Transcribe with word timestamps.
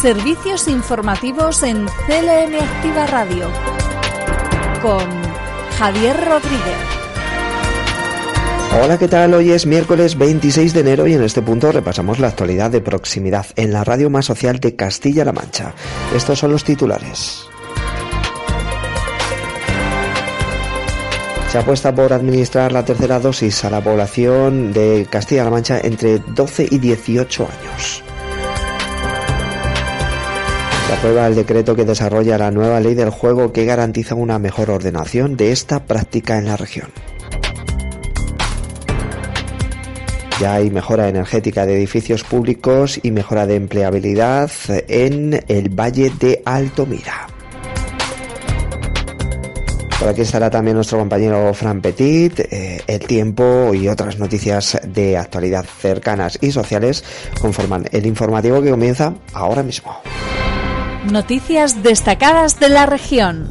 Servicios 0.00 0.68
informativos 0.68 1.62
en 1.62 1.86
CLM 1.86 2.54
Activa 2.60 3.06
Radio 3.06 3.50
con 4.82 5.00
Javier 5.78 6.16
Rodríguez. 6.16 6.76
Hola, 8.82 8.98
¿qué 8.98 9.08
tal? 9.08 9.32
Hoy 9.32 9.52
es 9.52 9.64
miércoles 9.64 10.18
26 10.18 10.74
de 10.74 10.80
enero 10.80 11.06
y 11.06 11.14
en 11.14 11.22
este 11.22 11.40
punto 11.40 11.72
repasamos 11.72 12.18
la 12.18 12.28
actualidad 12.28 12.70
de 12.70 12.82
proximidad 12.82 13.46
en 13.56 13.72
la 13.72 13.84
radio 13.84 14.10
más 14.10 14.26
social 14.26 14.60
de 14.60 14.76
Castilla-La 14.76 15.32
Mancha. 15.32 15.72
Estos 16.14 16.38
son 16.38 16.52
los 16.52 16.62
titulares. 16.62 17.46
Se 21.50 21.56
apuesta 21.56 21.94
por 21.94 22.12
administrar 22.12 22.70
la 22.70 22.84
tercera 22.84 23.18
dosis 23.18 23.64
a 23.64 23.70
la 23.70 23.82
población 23.82 24.74
de 24.74 25.06
Castilla-La 25.08 25.50
Mancha 25.50 25.80
entre 25.82 26.18
12 26.18 26.68
y 26.70 26.78
18 26.78 27.44
años. 27.44 28.05
Se 30.86 30.92
aprueba 30.92 31.26
el 31.26 31.34
decreto 31.34 31.74
que 31.74 31.84
desarrolla 31.84 32.38
la 32.38 32.52
nueva 32.52 32.78
ley 32.78 32.94
del 32.94 33.10
juego 33.10 33.52
que 33.52 33.64
garantiza 33.64 34.14
una 34.14 34.38
mejor 34.38 34.70
ordenación 34.70 35.36
de 35.36 35.50
esta 35.50 35.84
práctica 35.84 36.38
en 36.38 36.44
la 36.44 36.56
región. 36.56 36.90
Ya 40.40 40.54
hay 40.54 40.70
mejora 40.70 41.08
energética 41.08 41.66
de 41.66 41.76
edificios 41.76 42.22
públicos 42.22 43.00
y 43.02 43.10
mejora 43.10 43.46
de 43.46 43.56
empleabilidad 43.56 44.50
en 44.86 45.42
el 45.48 45.70
Valle 45.70 46.12
de 46.20 46.42
Altomira. 46.44 47.26
Por 49.98 50.08
aquí 50.08 50.20
estará 50.20 50.50
también 50.50 50.76
nuestro 50.76 50.98
compañero 50.98 51.52
Fran 51.52 51.80
Petit, 51.80 52.38
eh, 52.38 52.80
el 52.86 53.00
tiempo 53.00 53.72
y 53.74 53.88
otras 53.88 54.20
noticias 54.20 54.78
de 54.86 55.16
actualidad 55.16 55.64
cercanas 55.64 56.38
y 56.40 56.52
sociales 56.52 57.02
conforman 57.40 57.86
el 57.90 58.06
informativo 58.06 58.62
que 58.62 58.70
comienza 58.70 59.14
ahora 59.32 59.64
mismo. 59.64 59.96
Noticias 61.12 61.84
destacadas 61.84 62.58
de 62.58 62.68
la 62.68 62.84
región. 62.84 63.48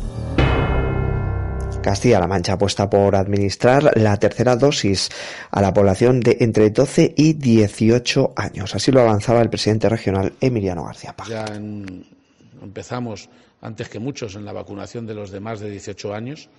Castilla-La 1.81 2.27
Mancha 2.27 2.53
apuesta 2.53 2.89
por 2.89 3.15
administrar 3.15 3.97
la 3.97 4.17
tercera 4.17 4.57
dosis 4.57 5.09
a 5.51 5.61
la 5.61 5.73
población 5.73 6.19
de 6.19 6.35
entre 6.41 6.69
12 6.69 7.13
y 7.15 7.31
18 7.31 8.33
años. 8.35 8.75
Así 8.75 8.91
lo 8.91 8.99
avanzaba 8.99 9.41
el 9.41 9.49
presidente 9.49 9.87
regional 9.87 10.33
Emiliano 10.41 10.83
García 10.83 11.15
Paja. 11.15 11.29
Ya 11.29 11.55
en, 11.55 12.05
empezamos 12.61 13.29
antes 13.61 13.87
que 13.87 13.99
muchos 13.99 14.35
en 14.35 14.43
la 14.43 14.51
vacunación 14.51 15.05
de 15.05 15.15
los 15.15 15.31
de 15.31 15.39
más 15.39 15.61
de 15.61 15.69
18 15.69 16.13
años 16.13 16.49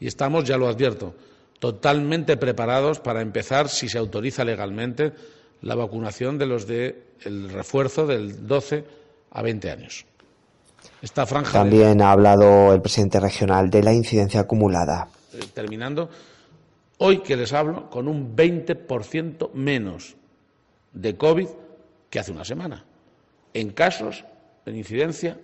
y 0.00 0.06
estamos, 0.06 0.44
ya 0.44 0.56
lo 0.56 0.68
advierto, 0.68 1.14
totalmente 1.58 2.38
preparados 2.38 3.00
para 3.00 3.20
empezar, 3.20 3.68
si 3.68 3.90
se 3.90 3.98
autoriza 3.98 4.46
legalmente, 4.46 5.12
la 5.60 5.74
vacunación 5.74 6.38
de 6.38 6.46
los 6.46 6.66
de 6.66 7.02
el 7.24 7.50
refuerzo 7.50 8.06
del 8.06 8.46
12 8.46 8.84
a 9.30 9.42
20 9.42 9.70
años. 9.70 10.06
Esta 11.00 11.26
franja 11.26 11.52
También 11.52 12.02
ha 12.02 12.10
hablado 12.10 12.72
el 12.72 12.80
presidente 12.80 13.20
regional 13.20 13.70
de 13.70 13.82
la 13.82 13.92
incidencia 13.92 14.40
acumulada. 14.40 15.08
Eh, 15.32 15.40
terminando, 15.54 16.10
hoy 16.98 17.18
que 17.18 17.36
les 17.36 17.52
hablo, 17.52 17.88
con 17.88 18.08
un 18.08 18.34
20% 18.34 19.52
menos 19.52 20.16
de 20.92 21.16
COVID 21.16 21.48
que 22.10 22.18
hace 22.18 22.32
una 22.32 22.44
semana, 22.44 22.84
en 23.54 23.70
casos, 23.70 24.24
en 24.66 24.76
incidencia 24.76 25.38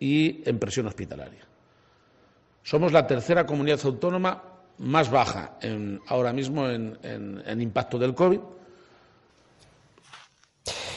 y 0.00 0.42
en 0.48 0.58
presión 0.58 0.86
hospitalaria. 0.86 1.46
Somos 2.62 2.92
la 2.92 3.06
tercera 3.06 3.44
comunidad 3.44 3.80
autónoma 3.84 4.42
más 4.78 5.10
baja 5.10 5.58
en, 5.60 6.00
ahora 6.06 6.32
mismo 6.32 6.68
en, 6.68 6.98
en, 7.02 7.42
en 7.44 7.60
impacto 7.60 7.98
del 7.98 8.14
COVID 8.14 8.40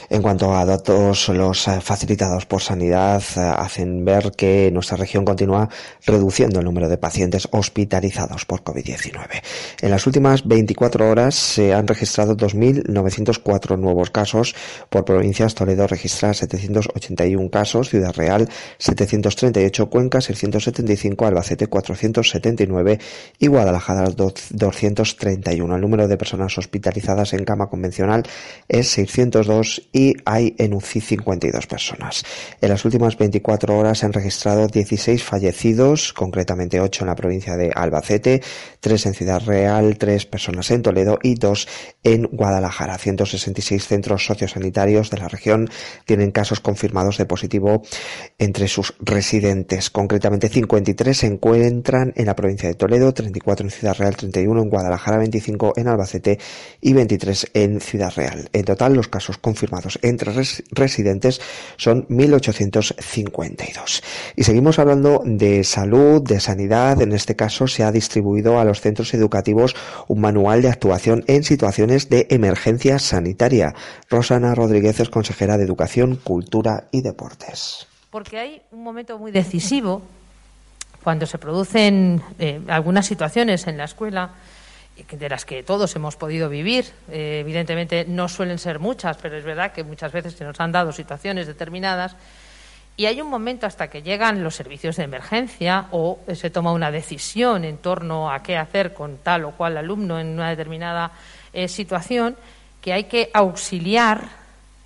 en 0.08 0.22
cuanto 0.22 0.54
a 0.54 0.64
datos, 0.64 1.28
los 1.28 1.66
eh, 1.68 1.80
facilitados 1.80 2.46
por 2.46 2.62
Sanidad 2.62 3.22
eh, 3.36 3.40
hacen 3.40 4.04
ver 4.04 4.32
que 4.32 4.70
nuestra 4.72 4.96
región 4.96 5.24
continúa 5.24 5.68
reduciendo 6.04 6.60
el 6.60 6.64
número 6.64 6.88
de 6.88 6.96
pacientes 6.96 7.48
hospitalizados 7.50 8.44
por 8.44 8.62
COVID-19. 8.62 9.42
En 9.82 9.90
las 9.90 10.06
últimas 10.06 10.46
24 10.46 11.10
horas 11.10 11.34
se 11.34 11.74
han 11.74 11.88
registrado 11.88 12.36
2.904 12.36 13.78
nuevos 13.78 14.10
casos. 14.10 14.54
Por 14.90 15.04
provincias, 15.04 15.54
Toledo 15.54 15.86
registra 15.86 16.32
781 16.34 17.50
casos, 17.50 17.90
Ciudad 17.90 18.14
Real 18.14 18.48
738, 18.78 19.90
Cuenca 19.90 20.20
675, 20.20 21.26
Albacete 21.26 21.66
479 21.66 22.98
y 23.38 23.46
Guadalajara 23.48 24.04
231. 24.10 25.74
El 25.74 25.80
número 25.80 26.06
de 26.06 26.16
personas 26.16 26.56
hospitalizadas 26.58 27.32
en 27.32 27.44
cama 27.44 27.68
convencional 27.68 28.22
es 28.68 28.88
602 28.88 29.88
y 29.96 30.14
hay 30.26 30.54
en 30.58 30.74
UCI 30.74 31.00
52 31.00 31.66
personas. 31.66 32.22
En 32.60 32.68
las 32.68 32.84
últimas 32.84 33.16
24 33.16 33.78
horas 33.78 34.00
se 34.00 34.04
han 34.04 34.12
registrado 34.12 34.66
16 34.66 35.22
fallecidos, 35.22 36.12
concretamente 36.12 36.80
8 36.80 37.04
en 37.04 37.08
la 37.08 37.14
provincia 37.14 37.56
de 37.56 37.72
Albacete, 37.74 38.42
3 38.80 39.06
en 39.06 39.14
Ciudad 39.14 39.42
Real, 39.46 39.96
3 39.96 40.26
personas 40.26 40.70
en 40.70 40.82
Toledo 40.82 41.18
y 41.22 41.36
2 41.36 41.68
en 42.04 42.24
Guadalajara. 42.24 42.98
166 42.98 43.86
centros 43.86 44.26
sociosanitarios 44.26 45.08
de 45.08 45.16
la 45.16 45.28
región 45.28 45.70
tienen 46.04 46.30
casos 46.30 46.60
confirmados 46.60 47.16
de 47.16 47.24
positivo 47.24 47.80
entre 48.36 48.68
sus 48.68 48.92
residentes. 49.00 49.88
Concretamente 49.88 50.50
53 50.50 51.16
se 51.16 51.26
encuentran 51.26 52.12
en 52.16 52.26
la 52.26 52.36
provincia 52.36 52.68
de 52.68 52.74
Toledo, 52.74 53.14
34 53.14 53.64
en 53.64 53.70
Ciudad 53.70 53.96
Real, 53.96 54.14
31 54.14 54.60
en 54.60 54.68
Guadalajara, 54.68 55.16
25 55.16 55.72
en 55.76 55.88
Albacete 55.88 56.38
y 56.82 56.92
23 56.92 57.50
en 57.54 57.80
Ciudad 57.80 58.12
Real. 58.14 58.50
En 58.52 58.64
total, 58.66 58.92
los 58.92 59.08
casos 59.08 59.38
confirmados 59.38 59.85
entre 60.02 60.32
res 60.32 60.62
residentes 60.70 61.40
son 61.76 62.06
1.852. 62.08 64.02
Y 64.36 64.44
seguimos 64.44 64.78
hablando 64.78 65.22
de 65.24 65.64
salud, 65.64 66.22
de 66.22 66.40
sanidad. 66.40 67.00
En 67.00 67.12
este 67.12 67.36
caso 67.36 67.66
se 67.66 67.84
ha 67.84 67.92
distribuido 67.92 68.58
a 68.58 68.64
los 68.64 68.80
centros 68.80 69.14
educativos 69.14 69.76
un 70.08 70.20
manual 70.20 70.62
de 70.62 70.68
actuación 70.68 71.24
en 71.26 71.44
situaciones 71.44 72.08
de 72.08 72.26
emergencia 72.30 72.98
sanitaria. 72.98 73.74
Rosana 74.10 74.54
Rodríguez 74.54 75.00
es 75.00 75.08
consejera 75.08 75.56
de 75.56 75.64
Educación, 75.64 76.16
Cultura 76.16 76.88
y 76.90 77.02
Deportes. 77.02 77.86
Porque 78.10 78.38
hay 78.38 78.62
un 78.72 78.82
momento 78.82 79.18
muy 79.18 79.32
decisivo 79.32 80.02
cuando 81.02 81.26
se 81.26 81.38
producen 81.38 82.20
eh, 82.38 82.60
algunas 82.68 83.06
situaciones 83.06 83.66
en 83.66 83.76
la 83.76 83.84
escuela 83.84 84.30
de 85.10 85.28
las 85.28 85.44
que 85.44 85.62
todos 85.62 85.94
hemos 85.96 86.16
podido 86.16 86.48
vivir. 86.48 86.86
Eh, 87.10 87.38
evidentemente 87.40 88.04
no 88.08 88.28
suelen 88.28 88.58
ser 88.58 88.78
muchas, 88.78 89.16
pero 89.18 89.36
es 89.36 89.44
verdad 89.44 89.72
que 89.72 89.84
muchas 89.84 90.12
veces 90.12 90.34
se 90.34 90.44
nos 90.44 90.58
han 90.60 90.72
dado 90.72 90.92
situaciones 90.92 91.46
determinadas 91.46 92.16
y 92.98 93.04
hay 93.04 93.20
un 93.20 93.28
momento 93.28 93.66
hasta 93.66 93.88
que 93.88 94.02
llegan 94.02 94.42
los 94.42 94.54
servicios 94.54 94.96
de 94.96 95.04
emergencia 95.04 95.88
o 95.90 96.18
se 96.34 96.48
toma 96.48 96.72
una 96.72 96.90
decisión 96.90 97.64
en 97.64 97.76
torno 97.76 98.30
a 98.30 98.42
qué 98.42 98.56
hacer 98.56 98.94
con 98.94 99.18
tal 99.18 99.44
o 99.44 99.50
cual 99.50 99.76
alumno 99.76 100.18
en 100.18 100.28
una 100.28 100.48
determinada 100.48 101.12
eh, 101.52 101.68
situación 101.68 102.36
que 102.80 102.94
hay 102.94 103.04
que 103.04 103.30
auxiliar 103.34 104.24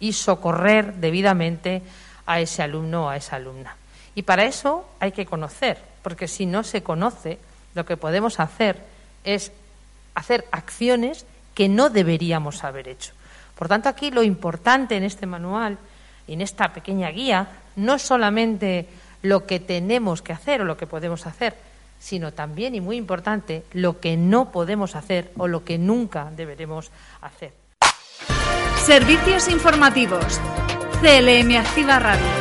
y 0.00 0.12
socorrer 0.12 0.95
debidamente 0.95 1.83
a 2.27 2.41
ese 2.41 2.63
alumno 2.63 3.04
o 3.04 3.09
a 3.09 3.16
esa 3.16 3.36
alumna. 3.36 3.77
Y 4.16 4.22
para 4.22 4.45
eso 4.45 4.89
hay 4.98 5.13
que 5.13 5.27
conocer, 5.27 5.78
porque 6.03 6.27
si 6.27 6.47
no 6.47 6.65
se 6.65 6.83
conoce, 6.83 7.39
lo 7.74 7.84
que 7.84 7.97
podemos 7.97 8.41
hacer 8.41 8.83
es 9.22 9.53
hacer 10.20 10.46
acciones 10.52 11.26
que 11.54 11.68
no 11.68 11.90
deberíamos 11.90 12.64
haber 12.64 12.88
hecho. 12.88 13.12
Por 13.54 13.68
tanto, 13.68 13.88
aquí 13.88 14.10
lo 14.10 14.22
importante 14.22 14.96
en 14.96 15.04
este 15.04 15.26
manual 15.26 15.78
en 16.30 16.40
esta 16.40 16.72
pequeña 16.72 17.10
guía 17.10 17.48
no 17.76 17.94
es 17.94 18.02
solamente 18.02 18.86
lo 19.22 19.46
que 19.46 19.60
tenemos 19.60 20.22
que 20.22 20.32
hacer 20.32 20.62
o 20.62 20.64
lo 20.64 20.76
que 20.76 20.86
podemos 20.86 21.26
hacer, 21.26 21.54
sino 21.98 22.32
también, 22.32 22.74
y 22.74 22.80
muy 22.80 22.96
importante, 22.96 23.64
lo 23.72 24.00
que 24.00 24.16
no 24.16 24.50
podemos 24.50 24.96
hacer 24.96 25.32
o 25.36 25.48
lo 25.48 25.64
que 25.64 25.76
nunca 25.76 26.30
deberemos 26.34 26.90
hacer. 27.20 27.52
Servicios 28.84 29.48
informativos. 29.48 30.40
CLM 31.02 31.56
Activa 31.56 31.98
Radio. 31.98 32.40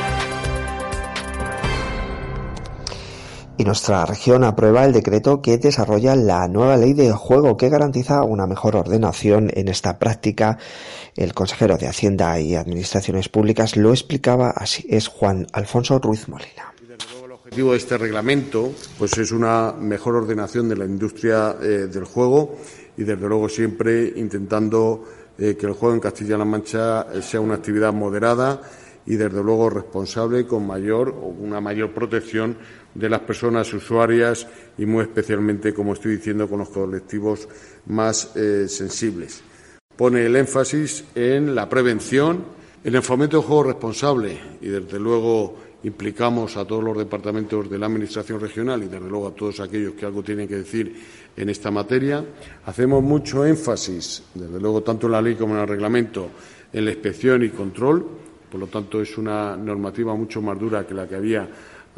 Y 3.60 3.66
nuestra 3.66 4.06
región 4.06 4.46
aprueba 4.46 4.86
el 4.86 4.94
decreto 4.94 5.42
que 5.42 5.58
desarrolla 5.58 6.16
la 6.16 6.48
nueva 6.48 6.78
ley 6.78 6.94
de 6.94 7.12
juego 7.12 7.58
que 7.58 7.68
garantiza 7.68 8.24
una 8.24 8.48
mejor 8.48 8.78
ordenación 8.78 9.52
en 9.54 9.68
esta 9.68 10.00
práctica 10.00 10.58
El 11.18 11.34
consejero 11.34 11.78
de 11.78 11.86
Hacienda 11.86 12.40
y 12.40 12.56
Administraciones 12.56 13.28
Públicas 13.28 13.76
lo 13.76 13.92
explicaba 13.92 14.52
así. 14.52 14.86
Es 14.90 15.10
Juan 15.10 15.46
Alfonso 15.52 16.00
Ruiz 16.00 16.30
Molina. 16.30 16.74
El 17.22 17.32
objetivo 17.34 17.72
de 17.72 17.80
este 17.80 17.98
reglamento 17.98 18.72
pues 18.98 19.18
es 19.18 19.34
una 19.34 19.74
mejor 19.74 20.16
ordenación 20.16 20.70
de 20.70 20.78
la 20.78 20.86
industria 20.86 21.58
eh, 21.62 21.90
del 21.92 22.06
juego 22.06 22.56
y 22.96 23.04
desde 23.04 23.28
luego 23.28 23.50
siempre 23.50 24.14
intentando 24.16 25.04
eh, 25.38 25.58
que 25.60 25.66
el 25.66 25.74
juego 25.74 25.96
en 25.96 26.00
Castilla-La 26.00 26.46
Mancha 26.46 27.08
eh, 27.14 27.22
sea 27.22 27.42
una 27.42 27.56
actividad 27.56 27.92
moderada 27.92 28.62
y 29.06 29.16
desde 29.16 29.44
luego 29.44 29.70
responsable 29.70 30.46
con 30.46 30.66
mayor 30.66 31.10
una 31.10 31.60
mayor 31.60 31.94
protección 31.94 32.56
de 32.94 33.10
las 33.10 33.22
personas 33.22 33.74
usuarias 33.74 34.48
y 34.78 34.86
muy 34.86 35.04
especialmente, 35.04 35.74
como 35.74 35.94
estoy 35.94 36.18
diciendo, 36.18 36.48
con 36.48 36.60
los 36.60 36.70
colectivos 36.70 37.48
más 37.88 38.32
sensibles. 38.68 39.42
Pone 39.96 40.26
el 40.26 40.36
énfasis 40.36 41.06
en 41.16 41.54
la 41.54 41.68
prevención, 41.68 42.44
en 42.84 42.96
el 42.96 43.02
fomento 43.02 43.38
del 43.38 43.46
juego 43.46 43.64
responsable 43.64 44.40
y 44.62 44.68
desde 44.68 45.00
luego 45.00 45.58
implicamos 45.84 46.58
a 46.58 46.66
todos 46.66 46.84
los 46.84 46.98
departamentos 46.98 47.70
de 47.70 47.78
la 47.78 47.86
Administración 47.86 48.40
regional 48.40 48.84
y, 48.84 48.88
desde 48.88 49.10
luego, 49.10 49.28
a 49.28 49.36
todos 49.36 49.60
aquellos 49.60 49.94
que 49.94 50.06
algo 50.06 50.24
tienen 50.24 50.48
que 50.48 50.58
decir 50.58 50.94
en 51.36 51.50
esta 51.50 51.72
materia. 51.72 52.24
Hacemos 52.66 53.04
mucho 53.04 53.46
énfasis, 53.46 54.24
desde 54.34 54.60
luego, 54.60 54.84
tanto 54.84 55.08
en 55.08 55.12
la 55.14 55.22
ley 55.22 55.36
como 55.36 55.56
en 55.56 55.62
el 55.62 55.68
reglamento, 55.68 56.30
en 56.72 56.86
la 56.86 56.92
inspección 56.92 57.44
y 57.44 57.50
control. 57.50 58.06
Por 58.50 58.60
lo 58.60 58.68
tanto, 58.68 59.02
es 59.02 59.18
una 59.18 59.56
normativa 59.56 60.16
mucho 60.16 60.42
más 60.42 60.60
dura 60.60 60.86
que 60.86 60.94
la 60.94 61.08
que 61.08 61.16
había 61.16 61.48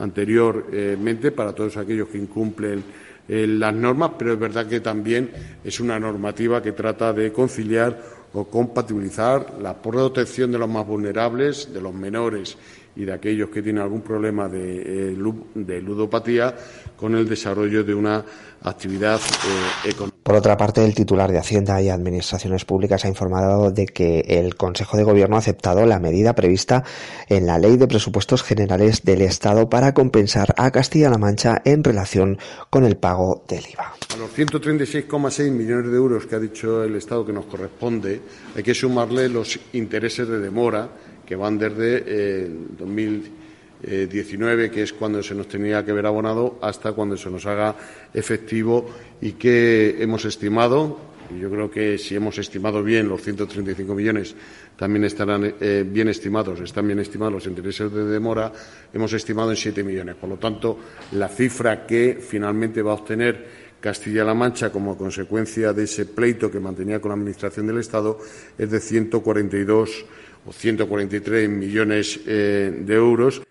anteriormente 0.01 1.31
para 1.31 1.53
todos 1.53 1.77
aquellos 1.77 2.09
que 2.09 2.17
incumplen 2.17 2.83
eh, 3.27 3.47
las 3.47 3.73
normas, 3.73 4.11
pero 4.17 4.33
es 4.33 4.39
verdad 4.39 4.67
que 4.67 4.81
también 4.81 5.31
es 5.63 5.79
una 5.79 5.99
normativa 5.99 6.61
que 6.61 6.73
trata 6.73 7.13
de 7.13 7.31
conciliar 7.31 8.01
o 8.33 8.45
compatibilizar 8.45 9.57
la 9.61 9.81
protección 9.81 10.51
de 10.51 10.57
los 10.57 10.69
más 10.69 10.85
vulnerables, 10.85 11.73
de 11.73 11.81
los 11.81 11.93
menores 11.93 12.57
y 12.95 13.05
de 13.05 13.13
aquellos 13.13 13.49
que 13.49 13.61
tienen 13.61 13.81
algún 13.81 14.01
problema 14.01 14.47
de, 14.49 15.11
eh, 15.11 15.81
ludopatía 15.81 16.55
con 16.95 17.15
el 17.15 17.27
desarrollo 17.27 17.83
de 17.83 17.93
una 17.93 18.23
actividad 18.63 19.19
eh, 19.19 19.89
económica. 19.89 20.17
Por 20.23 20.35
otra 20.35 20.55
parte, 20.55 20.85
el 20.85 20.93
titular 20.93 21.31
de 21.31 21.39
Hacienda 21.39 21.81
y 21.81 21.89
Administraciones 21.89 22.63
Públicas 22.63 23.03
ha 23.05 23.07
informado 23.07 23.71
de 23.71 23.87
que 23.87 24.19
el 24.27 24.55
Consejo 24.55 24.95
de 24.95 25.03
Gobierno 25.03 25.35
ha 25.35 25.39
aceptado 25.39 25.85
la 25.87 25.99
medida 25.99 26.35
prevista 26.35 26.83
en 27.27 27.47
la 27.47 27.57
Ley 27.57 27.77
de 27.77 27.87
Presupuestos 27.87 28.43
Generales 28.43 29.03
del 29.03 29.23
Estado 29.23 29.67
para 29.67 29.95
compensar 29.95 30.53
a 30.57 30.69
Castilla-La 30.69 31.17
Mancha 31.17 31.61
en 31.65 31.83
relación 31.83 32.37
con 32.69 32.85
el 32.85 32.97
pago 32.97 33.43
del 33.47 33.63
IVA. 33.73 33.95
A 34.13 34.17
los 34.17 34.37
136,6 34.37 35.51
millones 35.51 35.89
de 35.89 35.97
euros 35.97 36.27
que 36.27 36.35
ha 36.35 36.39
dicho 36.39 36.83
el 36.83 36.95
Estado 36.95 37.25
que 37.25 37.33
nos 37.33 37.45
corresponde, 37.45 38.21
hay 38.55 38.61
que 38.61 38.75
sumarle 38.75 39.27
los 39.27 39.59
intereses 39.73 40.27
de 40.27 40.39
demora 40.39 40.87
que 41.31 41.37
van 41.37 41.55
desde 41.57 42.51
2019, 42.77 44.65
eh, 44.65 44.69
que 44.69 44.83
es 44.83 44.91
cuando 44.91 45.23
se 45.23 45.33
nos 45.33 45.47
tenía 45.47 45.85
que 45.85 45.93
ver 45.93 46.05
abonado, 46.05 46.59
hasta 46.61 46.91
cuando 46.91 47.15
se 47.15 47.29
nos 47.29 47.45
haga 47.45 47.73
efectivo 48.13 48.89
y 49.21 49.31
que 49.39 49.95
hemos 50.03 50.25
estimado, 50.25 50.99
yo 51.39 51.49
creo 51.49 51.71
que 51.71 51.97
si 51.97 52.17
hemos 52.17 52.37
estimado 52.37 52.83
bien 52.83 53.07
los 53.07 53.21
135 53.21 53.95
millones, 53.95 54.35
también 54.75 55.05
estarán 55.05 55.55
eh, 55.61 55.85
bien 55.87 56.09
estimados, 56.09 56.59
están 56.59 56.85
bien 56.85 56.99
estimados 56.99 57.33
los 57.35 57.47
intereses 57.47 57.89
de 57.93 58.03
demora, 58.03 58.51
hemos 58.91 59.13
estimado 59.13 59.51
en 59.51 59.55
7 59.55 59.85
millones. 59.85 60.15
Por 60.15 60.31
lo 60.31 60.35
tanto, 60.35 60.79
la 61.13 61.29
cifra 61.29 61.87
que 61.87 62.19
finalmente 62.19 62.81
va 62.81 62.91
a 62.91 62.95
obtener 62.95 63.71
Castilla-La 63.79 64.33
Mancha 64.33 64.69
como 64.69 64.97
consecuencia 64.97 65.71
de 65.71 65.85
ese 65.85 66.05
pleito 66.05 66.51
que 66.51 66.59
mantenía 66.59 66.99
con 66.99 67.09
la 67.09 67.15
Administración 67.15 67.67
del 67.67 67.79
Estado 67.79 68.19
es 68.57 68.69
de 68.69 68.81
142 68.81 70.05
o 70.45 70.51
143 70.51 71.49
millones 71.49 72.19
eh, 72.25 72.71
de 72.85 72.93
euros. 72.93 73.41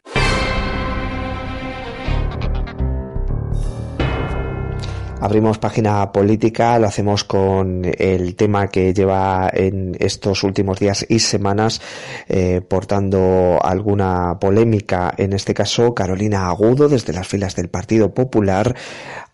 Abrimos 5.20 5.58
página 5.58 6.10
política, 6.12 6.78
lo 6.78 6.86
hacemos 6.86 7.24
con 7.24 7.82
el 7.84 8.34
tema 8.36 8.68
que 8.68 8.94
lleva 8.94 9.50
en 9.52 9.94
estos 10.00 10.42
últimos 10.44 10.78
días 10.78 11.04
y 11.08 11.18
semanas 11.18 11.82
eh, 12.26 12.62
portando 12.66 13.58
alguna 13.62 14.38
polémica. 14.40 15.12
En 15.18 15.34
este 15.34 15.52
caso, 15.52 15.94
Carolina 15.94 16.48
Agudo, 16.48 16.88
desde 16.88 17.12
las 17.12 17.28
filas 17.28 17.54
del 17.54 17.68
Partido 17.68 18.14
Popular, 18.14 18.74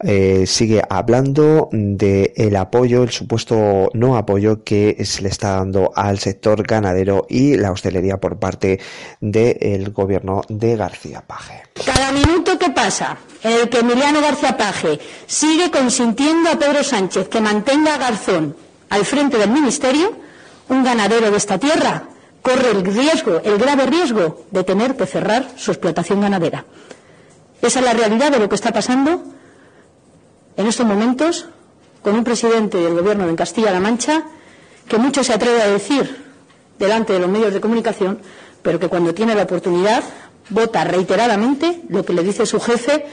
eh, 0.01 0.45
sigue 0.47 0.83
hablando 0.91 1.69
de 1.71 2.33
el 2.37 2.57
apoyo, 2.57 3.05
el 3.05 3.11
supuesto 3.11 3.89
no 3.95 4.17
apoyo 4.17 4.65
que 4.65 5.05
se 5.05 5.23
le 5.23 5.29
está 5.29 5.53
dando 5.53 5.93
al 5.95 6.19
sector 6.19 6.67
ganadero 6.67 7.27
y 7.29 7.57
la 7.57 7.71
hostelería 7.71 8.19
por 8.19 8.41
parte 8.41 8.81
del 9.21 9.93
gobierno 9.93 10.43
de 10.49 10.77
García 10.77 11.23
Paje. 11.25 11.63
Cada 11.85 12.11
minuto 12.11 12.59
que 12.59 12.71
pasa 12.71 13.17
el 13.49 13.69
que 13.69 13.81
Emiliano 13.81 14.21
García 14.21 14.57
Paje 14.57 14.99
sigue 15.27 15.71
consintiendo 15.71 16.51
a 16.51 16.59
Pedro 16.59 16.83
Sánchez 16.83 17.29
que 17.29 17.41
mantenga 17.41 17.95
a 17.95 17.99
Garzón 17.99 18.57
al 18.91 19.05
frente 19.05 19.39
del 19.39 19.51
Ministerio, 19.51 20.13
un 20.69 20.85
ganadero 20.85 21.31
de 21.31 21.37
esta 21.37 21.59
tierra 21.59 22.05
corre 22.43 22.71
el 22.71 22.85
riesgo, 22.85 23.41
el 23.45 23.59
grave 23.59 23.87
riesgo 23.87 24.47
de 24.53 24.63
tener 24.63 24.97
que 24.97 25.07
cerrar 25.07 25.49
su 25.57 25.73
explotación 25.73 26.21
ganadera. 26.21 26.65
Esa 27.61 27.81
es 27.81 27.85
la 27.85 27.93
realidad 27.93 28.31
de 28.31 28.39
lo 28.39 28.49
que 28.49 28.55
está 28.55 28.73
pasando 28.73 29.23
en 30.57 30.67
estos 30.67 30.87
momentos 30.87 31.47
con 32.03 32.15
un 32.15 32.23
presidente 32.23 32.79
del 32.79 32.95
Gobierno 32.95 33.27
de 33.27 33.35
Castilla-La 33.35 33.81
Mancha 33.81 34.23
que 34.89 34.99
mucho 34.99 35.25
se 35.25 35.33
atreve 35.33 35.61
a 35.63 35.67
decir 35.67 36.25
delante 36.79 37.13
de 37.15 37.19
los 37.19 37.29
medios 37.29 37.53
de 37.53 37.61
comunicación, 37.61 38.21
pero 38.63 38.79
que 38.79 38.89
cuando 38.89 39.13
tiene 39.13 39.35
la 39.35 39.43
oportunidad 39.43 40.05
vota 40.51 40.85
reiteradamente 40.85 41.83
lo 41.89 42.05
que 42.05 42.13
le 42.13 42.23
dice 42.23 42.47
su 42.47 42.61
jefe, 42.61 43.07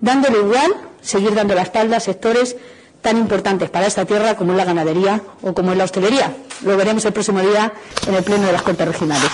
dándole 0.00 0.38
igual 0.38 0.74
seguir 1.00 1.34
dando 1.34 1.54
la 1.54 1.62
espalda 1.62 1.96
a 1.96 2.00
sectores 2.00 2.56
tan 3.02 3.16
importantes 3.16 3.70
para 3.70 3.86
esta 3.86 4.04
tierra 4.04 4.36
como 4.36 4.52
es 4.52 4.58
la 4.58 4.64
ganadería 4.64 5.22
o 5.42 5.54
como 5.54 5.72
es 5.72 5.78
la 5.78 5.84
hostelería. 5.84 6.34
Lo 6.64 6.76
veremos 6.76 7.04
el 7.04 7.12
próximo 7.12 7.40
día 7.40 7.72
en 8.06 8.14
el 8.14 8.22
Pleno 8.22 8.46
de 8.46 8.52
las 8.52 8.62
Cortes 8.62 8.86
Regionales. 8.86 9.30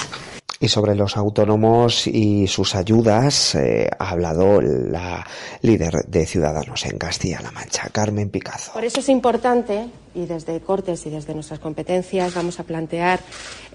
Y 0.59 0.69
sobre 0.69 0.95
los 0.95 1.19
autónomos 1.19 2.07
y 2.07 2.47
sus 2.47 2.75
ayudas 2.75 3.55
eh, 3.57 3.91
ha 3.99 4.11
hablado 4.11 4.63
la 4.63 5.27
líder 5.61 6.07
de 6.07 6.25
Ciudadanos 6.25 6.87
en 6.87 6.97
Castilla-La 6.97 7.51
Mancha, 7.51 7.91
Carmen 7.93 8.31
Picazo. 8.31 8.73
Por 8.73 8.85
eso 8.85 9.01
es 9.01 9.09
importante, 9.11 9.87
y 10.15 10.25
desde 10.25 10.59
Cortes 10.61 11.05
y 11.05 11.11
desde 11.11 11.35
nuestras 11.35 11.61
competencias 11.61 12.35
vamos 12.35 12.59
a 12.59 12.65
plantear 12.65 13.21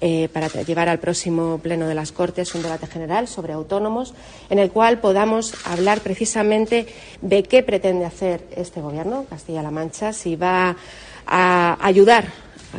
eh, 0.01 0.27
para 0.33 0.47
llevar 0.47 0.89
al 0.89 0.99
próximo 0.99 1.59
Pleno 1.59 1.87
de 1.87 1.93
las 1.93 2.11
Cortes 2.11 2.55
un 2.55 2.63
debate 2.63 2.87
general 2.87 3.27
sobre 3.27 3.53
autónomos, 3.53 4.15
en 4.49 4.57
el 4.57 4.71
cual 4.71 4.99
podamos 4.99 5.53
hablar 5.65 6.01
precisamente 6.01 6.87
de 7.21 7.43
qué 7.43 7.61
pretende 7.61 8.05
hacer 8.05 8.47
este 8.55 8.81
Gobierno, 8.81 9.25
Castilla-La 9.29 9.69
Mancha, 9.69 10.13
si 10.13 10.35
va 10.35 10.75
a 11.27 11.77
ayudar 11.85 12.25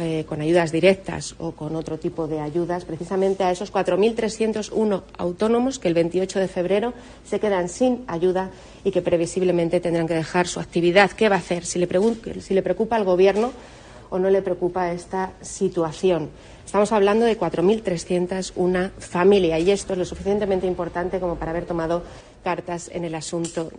eh, 0.01 0.25
con 0.27 0.41
ayudas 0.41 0.73
directas 0.73 1.35
o 1.39 1.53
con 1.53 1.77
otro 1.77 1.99
tipo 1.99 2.27
de 2.27 2.41
ayudas, 2.41 2.85
precisamente 2.85 3.45
a 3.45 3.51
esos 3.51 3.73
4.301 3.73 5.03
autónomos 5.19 5.79
que 5.79 5.89
el 5.89 5.95
28 5.95 6.39
de 6.39 6.49
febrero 6.49 6.95
se 7.29 7.41
quedan 7.41 7.69
sin 7.69 8.05
ayuda 8.07 8.51
y 8.85 8.91
que 8.91 9.03
previsiblemente 9.03 9.81
tendrán 9.81 10.09
que 10.09 10.15
dejar 10.15 10.47
su 10.47 10.61
actividad. 10.61 11.11
¿Qué 11.11 11.29
va 11.29 11.37
a 11.37 11.39
hacer? 11.39 11.67
Si 11.67 11.79
le, 11.79 11.89
si 12.41 12.55
le 12.55 12.63
preocupa 12.63 12.97
al 12.97 13.05
Gobierno 13.05 13.53
o 14.09 14.19
no 14.19 14.31
le 14.31 14.43
preocupa 14.43 14.93
esta 14.93 15.33
situación. 15.41 16.31
Estamos 16.65 16.93
hablando 16.93 17.25
de 17.25 17.39
4.301 17.39 18.91
familias 18.99 19.61
y 19.61 19.71
esto 19.71 19.93
es 19.93 19.99
lo 19.99 20.05
suficientemente 20.05 20.67
importante 20.67 21.21
como 21.21 21.37
para 21.37 21.51
haber 21.51 21.65
tomado 21.67 22.03
cartas 22.43 22.91
en 22.93 23.05
el 23.05 23.15
asunto. 23.15 23.71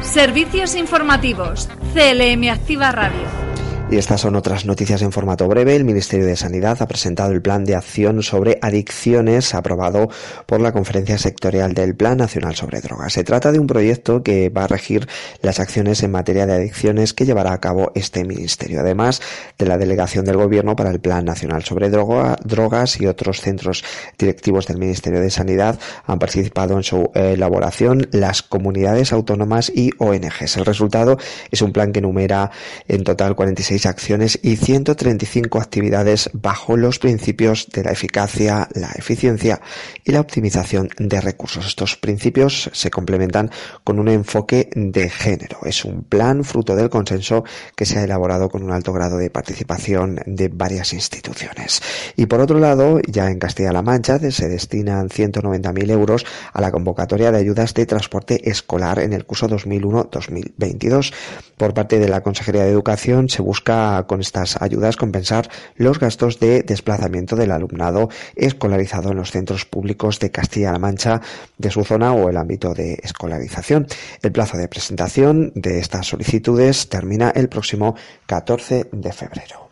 Servicios 0.00 0.74
informativos. 0.74 1.68
CLM 1.94 2.48
Activa 2.50 2.92
Radio. 2.92 3.51
Y 3.90 3.98
estas 3.98 4.22
son 4.22 4.36
otras 4.36 4.64
noticias 4.64 5.02
en 5.02 5.12
formato 5.12 5.46
breve. 5.48 5.76
El 5.76 5.84
Ministerio 5.84 6.24
de 6.24 6.34
Sanidad 6.34 6.80
ha 6.80 6.88
presentado 6.88 7.32
el 7.32 7.42
Plan 7.42 7.66
de 7.66 7.74
Acción 7.74 8.22
sobre 8.22 8.58
Adicciones 8.62 9.54
aprobado 9.54 10.08
por 10.46 10.62
la 10.62 10.72
Conferencia 10.72 11.18
Sectorial 11.18 11.74
del 11.74 11.94
Plan 11.94 12.16
Nacional 12.16 12.54
sobre 12.54 12.80
Drogas. 12.80 13.12
Se 13.12 13.22
trata 13.22 13.52
de 13.52 13.58
un 13.58 13.66
proyecto 13.66 14.22
que 14.22 14.48
va 14.48 14.64
a 14.64 14.66
regir 14.66 15.06
las 15.42 15.60
acciones 15.60 16.02
en 16.02 16.10
materia 16.10 16.46
de 16.46 16.54
adicciones 16.54 17.12
que 17.12 17.26
llevará 17.26 17.52
a 17.52 17.60
cabo 17.60 17.92
este 17.94 18.24
ministerio, 18.24 18.80
además 18.80 19.20
de 19.58 19.66
la 19.66 19.76
delegación 19.76 20.24
del 20.24 20.38
Gobierno 20.38 20.74
para 20.74 20.90
el 20.90 21.00
Plan 21.00 21.26
Nacional 21.26 21.62
sobre 21.62 21.90
Drogas 21.90 22.98
y 22.98 23.06
otros 23.06 23.42
centros 23.42 23.84
directivos 24.18 24.66
del 24.68 24.78
Ministerio 24.78 25.20
de 25.20 25.30
Sanidad 25.30 25.78
han 26.06 26.18
participado 26.18 26.78
en 26.78 26.82
su 26.82 27.10
elaboración 27.14 28.08
las 28.10 28.42
comunidades 28.42 29.12
autónomas 29.12 29.70
y 29.74 29.90
ONGs. 29.98 30.56
El 30.56 30.64
resultado 30.64 31.18
es 31.50 31.60
un 31.60 31.72
plan 31.72 31.92
que 31.92 31.98
enumera 31.98 32.50
en 32.88 33.04
total 33.04 33.36
46 33.36 33.81
16 33.82 33.86
acciones 33.86 34.38
y 34.42 34.56
135 34.56 35.60
actividades 35.60 36.30
bajo 36.32 36.76
los 36.76 36.98
principios 36.98 37.68
de 37.72 37.82
la 37.82 37.92
eficacia, 37.92 38.68
la 38.74 38.90
eficiencia 38.96 39.60
y 40.04 40.12
la 40.12 40.20
optimización 40.20 40.88
de 40.98 41.20
recursos. 41.20 41.66
Estos 41.66 41.96
principios 41.96 42.70
se 42.72 42.90
complementan 42.90 43.50
con 43.84 43.98
un 43.98 44.08
enfoque 44.08 44.70
de 44.74 45.08
género. 45.08 45.58
Es 45.64 45.84
un 45.84 46.04
plan 46.04 46.44
fruto 46.44 46.76
del 46.76 46.90
consenso 46.90 47.44
que 47.76 47.86
se 47.86 47.98
ha 47.98 48.04
elaborado 48.04 48.48
con 48.48 48.62
un 48.62 48.70
alto 48.70 48.92
grado 48.92 49.18
de 49.18 49.30
participación 49.30 50.20
de 50.26 50.48
varias 50.48 50.92
instituciones. 50.92 51.82
Y 52.16 52.26
por 52.26 52.40
otro 52.40 52.58
lado, 52.58 53.00
ya 53.06 53.30
en 53.30 53.38
Castilla-La 53.38 53.82
Mancha 53.82 54.18
se 54.30 54.48
destinan 54.48 55.08
190.000 55.08 55.90
euros 55.90 56.24
a 56.52 56.60
la 56.60 56.70
convocatoria 56.70 57.32
de 57.32 57.38
ayudas 57.38 57.74
de 57.74 57.86
transporte 57.86 58.48
escolar 58.48 59.00
en 59.00 59.12
el 59.12 59.24
curso 59.24 59.48
2001-2022. 59.48 61.12
Por 61.56 61.74
parte 61.74 61.98
de 61.98 62.08
la 62.08 62.22
Consejería 62.22 62.64
de 62.64 62.70
Educación 62.70 63.28
se 63.28 63.42
busca 63.42 63.61
con 63.64 64.20
estas 64.20 64.60
ayudas 64.60 64.96
compensar 64.96 65.48
los 65.76 65.98
gastos 65.98 66.38
de 66.40 66.62
desplazamiento 66.62 67.36
del 67.36 67.52
alumnado 67.52 68.08
escolarizado 68.34 69.10
en 69.10 69.18
los 69.18 69.30
centros 69.30 69.64
públicos 69.64 70.18
de 70.18 70.30
Castilla-La 70.30 70.78
Mancha 70.78 71.20
de 71.58 71.70
su 71.70 71.84
zona 71.84 72.12
o 72.12 72.28
el 72.28 72.36
ámbito 72.36 72.74
de 72.74 72.98
escolarización. 73.02 73.86
El 74.22 74.32
plazo 74.32 74.56
de 74.56 74.68
presentación 74.68 75.52
de 75.54 75.78
estas 75.78 76.06
solicitudes 76.06 76.88
termina 76.88 77.30
el 77.30 77.48
próximo 77.48 77.94
14 78.26 78.88
de 78.92 79.12
febrero. 79.12 79.70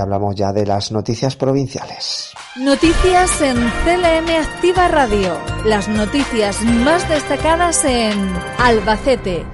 Hablamos 0.00 0.34
ya 0.34 0.52
de 0.52 0.66
las 0.66 0.90
noticias 0.92 1.36
provinciales. 1.36 2.32
Noticias 2.56 3.40
en 3.40 3.56
CLM 3.56 4.28
Activa 4.40 4.88
Radio. 4.88 5.38
Las 5.64 5.88
noticias 5.88 6.60
más 6.62 7.08
destacadas 7.08 7.84
en 7.84 8.12
Albacete. 8.58 9.44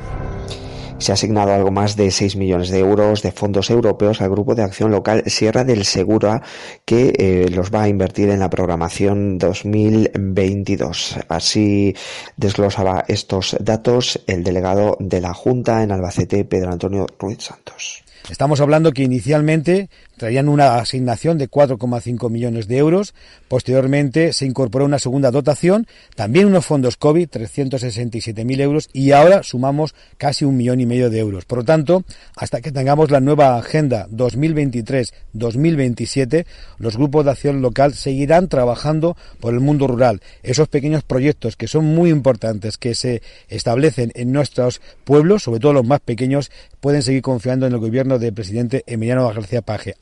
Se 0.99 1.13
ha 1.13 1.15
asignado 1.15 1.53
algo 1.53 1.71
más 1.71 1.95
de 1.95 2.11
6 2.11 2.37
millones 2.37 2.71
de 2.71 2.79
euros 2.79 3.23
de 3.23 3.31
fondos 3.31 3.69
europeos 3.69 4.23
al 4.23 4.31
Grupo 4.31 4.55
de 4.55 4.63
Acción 4.63 4.91
Local 4.91 5.25
Sierra 5.27 5.63
del 5.63 5.85
Segura, 5.85 6.43
que 6.87 7.13
eh, 7.19 7.51
los 7.51 7.71
va 7.71 7.83
a 7.83 7.89
invertir 7.89 8.31
en 8.31 8.41
la 8.41 8.49
programación 8.49 9.37
2022. 9.37 11.19
Así 11.29 11.95
desglosaba 12.37 13.05
estos 13.09 13.57
datos 13.61 14.23
el 14.27 14.43
delegado 14.43 14.97
de 14.99 15.21
la 15.21 15.35
Junta 15.35 15.83
en 15.83 15.93
Albacete, 15.93 16.47
Pedro 16.47 16.73
Antonio 16.73 17.07
Ruiz 17.19 17.43
Santos. 17.43 18.03
Estamos 18.31 18.61
hablando 18.61 18.93
que 18.93 19.03
inicialmente 19.03 19.89
traían 20.17 20.49
una 20.49 20.77
asignación 20.77 21.37
de 21.39 21.51
4,5 21.51 22.31
millones 22.31 22.69
de 22.69 22.77
euros. 22.79 23.15
Posteriormente 23.49 24.33
se 24.33 24.47
incorporó 24.47 24.85
una 24.85 24.99
segunda 24.99 25.31
dotación, 25.31 25.87
también 26.15 26.47
unos 26.47 26.67
fondos 26.67 26.97
COVID, 26.97 27.29
367.000 27.29 28.61
euros, 28.61 28.89
y 28.93 29.13
ahora 29.13 29.43
sumamos 29.43 29.95
casi 30.19 30.45
un 30.45 30.57
millón 30.57 30.81
y 30.81 30.87
medio 30.87 31.11
de 31.11 31.19
euros. 31.19 31.45
Por 31.45 31.59
lo 31.59 31.65
tanto, 31.65 32.05
hasta 32.37 32.61
que 32.61 32.71
tengamos 32.73 33.11
la 33.11 33.21
nueva 33.21 33.57
agenda 33.57 34.09
2023-2027, 34.09 36.47
los 36.79 36.97
grupos 36.97 37.25
de 37.25 37.31
acción 37.33 37.63
local 37.63 37.95
seguirán 37.95 38.49
trabajando 38.49 39.17
por 39.41 39.55
el 39.55 39.61
mundo 39.61 39.87
rural. 39.87 40.21
Esos 40.43 40.67
pequeños 40.69 41.05
proyectos 41.05 41.57
que 41.57 41.69
son 41.69 41.85
muy 41.85 42.11
importantes, 42.11 42.79
que 42.79 42.95
se 42.95 43.23
establecen 43.49 44.13
en 44.15 44.33
nuestros 44.33 44.81
pueblos, 45.05 45.45
sobre 45.45 45.61
todo 45.61 45.73
los 45.73 45.87
más 45.87 46.01
pequeños, 46.01 46.51
pueden 46.81 47.03
seguir 47.03 47.23
confiando 47.23 47.67
en 47.67 47.73
el 47.73 47.79
gobierno 47.79 48.19
del 48.19 48.33
presidente 48.33 48.85
Emiliano 48.87 49.29
García 49.29 49.63
Paje. 49.63 49.95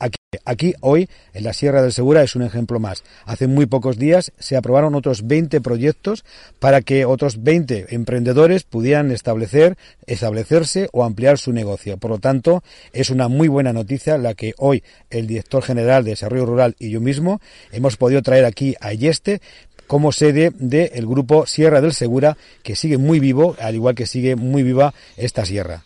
Aquí, 0.45 0.73
hoy, 0.81 1.09
en 1.33 1.43
la 1.43 1.53
Sierra 1.53 1.81
del 1.81 1.93
Segura, 1.93 2.23
es 2.23 2.35
un 2.35 2.41
ejemplo 2.41 2.79
más. 2.79 3.03
Hace 3.25 3.47
muy 3.47 3.65
pocos 3.65 3.97
días 3.97 4.31
se 4.39 4.57
aprobaron 4.57 4.95
otros 4.95 5.27
20 5.27 5.61
proyectos 5.61 6.25
para 6.59 6.81
que 6.81 7.05
otros 7.05 7.43
20 7.43 7.93
emprendedores 7.95 8.63
pudieran 8.63 9.11
establecer, 9.11 9.77
establecerse 10.07 10.89
o 10.91 11.03
ampliar 11.03 11.37
su 11.37 11.53
negocio. 11.53 11.97
Por 11.97 12.11
lo 12.11 12.19
tanto, 12.19 12.63
es 12.93 13.09
una 13.09 13.27
muy 13.27 13.47
buena 13.47 13.73
noticia 13.73 14.17
la 14.17 14.33
que 14.33 14.53
hoy 14.57 14.83
el 15.09 15.27
director 15.27 15.63
general 15.63 16.03
de 16.03 16.11
Desarrollo 16.11 16.45
Rural 16.45 16.75
y 16.79 16.89
yo 16.89 17.01
mismo 17.01 17.41
hemos 17.71 17.97
podido 17.97 18.21
traer 18.21 18.45
aquí 18.45 18.75
a 18.81 18.93
Yeste 18.93 19.41
como 19.87 20.11
sede 20.11 20.51
del 20.57 21.05
grupo 21.05 21.45
Sierra 21.45 21.81
del 21.81 21.93
Segura, 21.93 22.37
que 22.63 22.75
sigue 22.75 22.97
muy 22.97 23.19
vivo, 23.19 23.55
al 23.59 23.75
igual 23.75 23.95
que 23.95 24.07
sigue 24.07 24.35
muy 24.35 24.63
viva 24.63 24.93
esta 25.15 25.45
sierra 25.45 25.83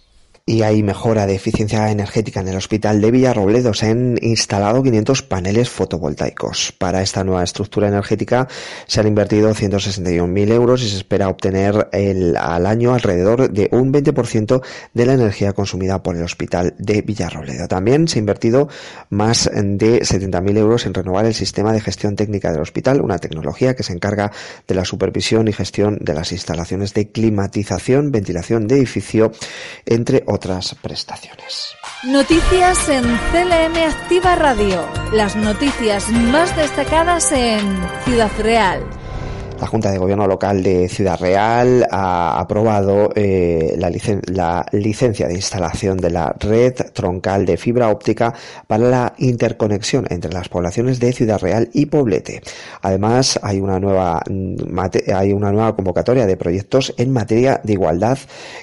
y 0.50 0.64
hay 0.64 0.82
mejora 0.82 1.28
de 1.28 1.36
eficiencia 1.36 1.92
energética 1.92 2.40
en 2.40 2.48
el 2.48 2.58
hospital 2.58 3.00
de 3.02 3.12
Villarrobledo. 3.12 3.76
Se 3.76 3.86
han 3.86 4.18
instalado 4.20 4.82
500 4.82 5.22
paneles 5.22 5.70
fotovoltaicos. 5.70 6.72
Para 6.72 7.04
esta 7.04 7.24
nueva 7.24 7.44
estructura 7.44 7.88
energética 7.88 8.48
se 8.88 9.00
han 9.00 9.06
invertido 9.06 9.54
161.000 9.54 10.52
euros 10.52 10.82
y 10.82 10.90
se 10.90 10.98
espera 10.98 11.30
obtener 11.30 11.90
al 12.40 12.66
año 12.66 12.96
alrededor 12.96 13.52
de 13.52 13.70
un 13.72 13.94
20% 13.94 14.64
de 14.92 15.06
la 15.06 15.14
energía 15.14 15.54
consumida 15.54 16.02
por 16.02 16.16
el 16.16 16.24
hospital 16.24 16.74
de 16.80 17.04
Villarrobledo. 17.04 17.68
También 17.68 18.08
se 18.08 18.18
ha 18.18 18.22
invertido 18.22 18.70
más 19.12 19.52
de 19.54 20.00
70.000 20.00 20.58
euros 20.58 20.88
en 20.88 20.96
renovar 20.96 21.28
el 21.28 21.36
sistema 21.36 21.74
de 21.74 21.82
gestión 21.82 22.16
técnica 22.16 22.52
del 22.52 22.62
hospital, 22.62 23.02
una 23.02 23.20
tecnología 23.20 23.76
que 23.76 23.84
se 23.84 23.94
encarga 23.94 24.32
de 24.68 24.74
la 24.74 24.84
supervisión 24.84 25.48
y 25.48 25.54
gestión 25.54 26.00
de 26.02 26.16
las 26.16 26.32
instalaciones 26.32 26.96
de 26.96 27.12
climatización, 27.12 28.12
ventilación 28.12 28.68
de 28.68 28.78
edificio, 28.78 29.32
entre 29.86 30.24
otros 30.26 30.39
otras 30.40 30.74
prestaciones. 30.82 31.76
Noticias 32.06 32.88
en 32.88 33.04
CLM 33.04 33.76
Activa 33.90 34.36
Radio. 34.38 34.88
Las 35.12 35.36
noticias 35.36 36.08
más 36.08 36.56
destacadas 36.56 37.34
en 37.34 37.60
Ciudad 38.06 38.32
Real. 38.40 38.82
La 39.60 39.68
Junta 39.68 39.92
de 39.92 39.98
Gobierno 39.98 40.26
Local 40.26 40.64
de 40.64 40.88
Ciudad 40.88 41.20
Real 41.20 41.86
ha 41.92 42.40
aprobado 42.40 43.10
eh, 43.14 43.76
la, 43.78 44.66
licencia 44.72 45.28
de 45.28 45.34
instalación 45.34 45.98
de 45.98 46.10
la 46.12 46.34
red 46.40 46.76
troncal 46.94 47.46
de 47.46 47.58
fibra 47.58 47.90
óptica 47.90 48.34
para 48.68 48.86
la 48.86 49.14
interconexión 49.18 50.06
entre 50.10 50.32
las 50.32 50.48
poblaciones 50.48 51.02
de 51.02 51.12
Ciudad 51.12 51.40
Real 51.40 51.70
y 51.74 51.88
Poblete. 51.88 52.42
Además, 52.82 53.38
hay 53.44 53.60
una 53.60 53.82
nueva, 53.82 54.24
hay 55.14 55.34
una 55.34 55.52
nueva 55.52 55.76
convocatoria 55.76 56.26
de 56.26 56.38
proyectos 56.38 56.94
en 56.98 57.12
materia 57.12 57.60
de 57.62 57.74
igualdad 57.74 58.18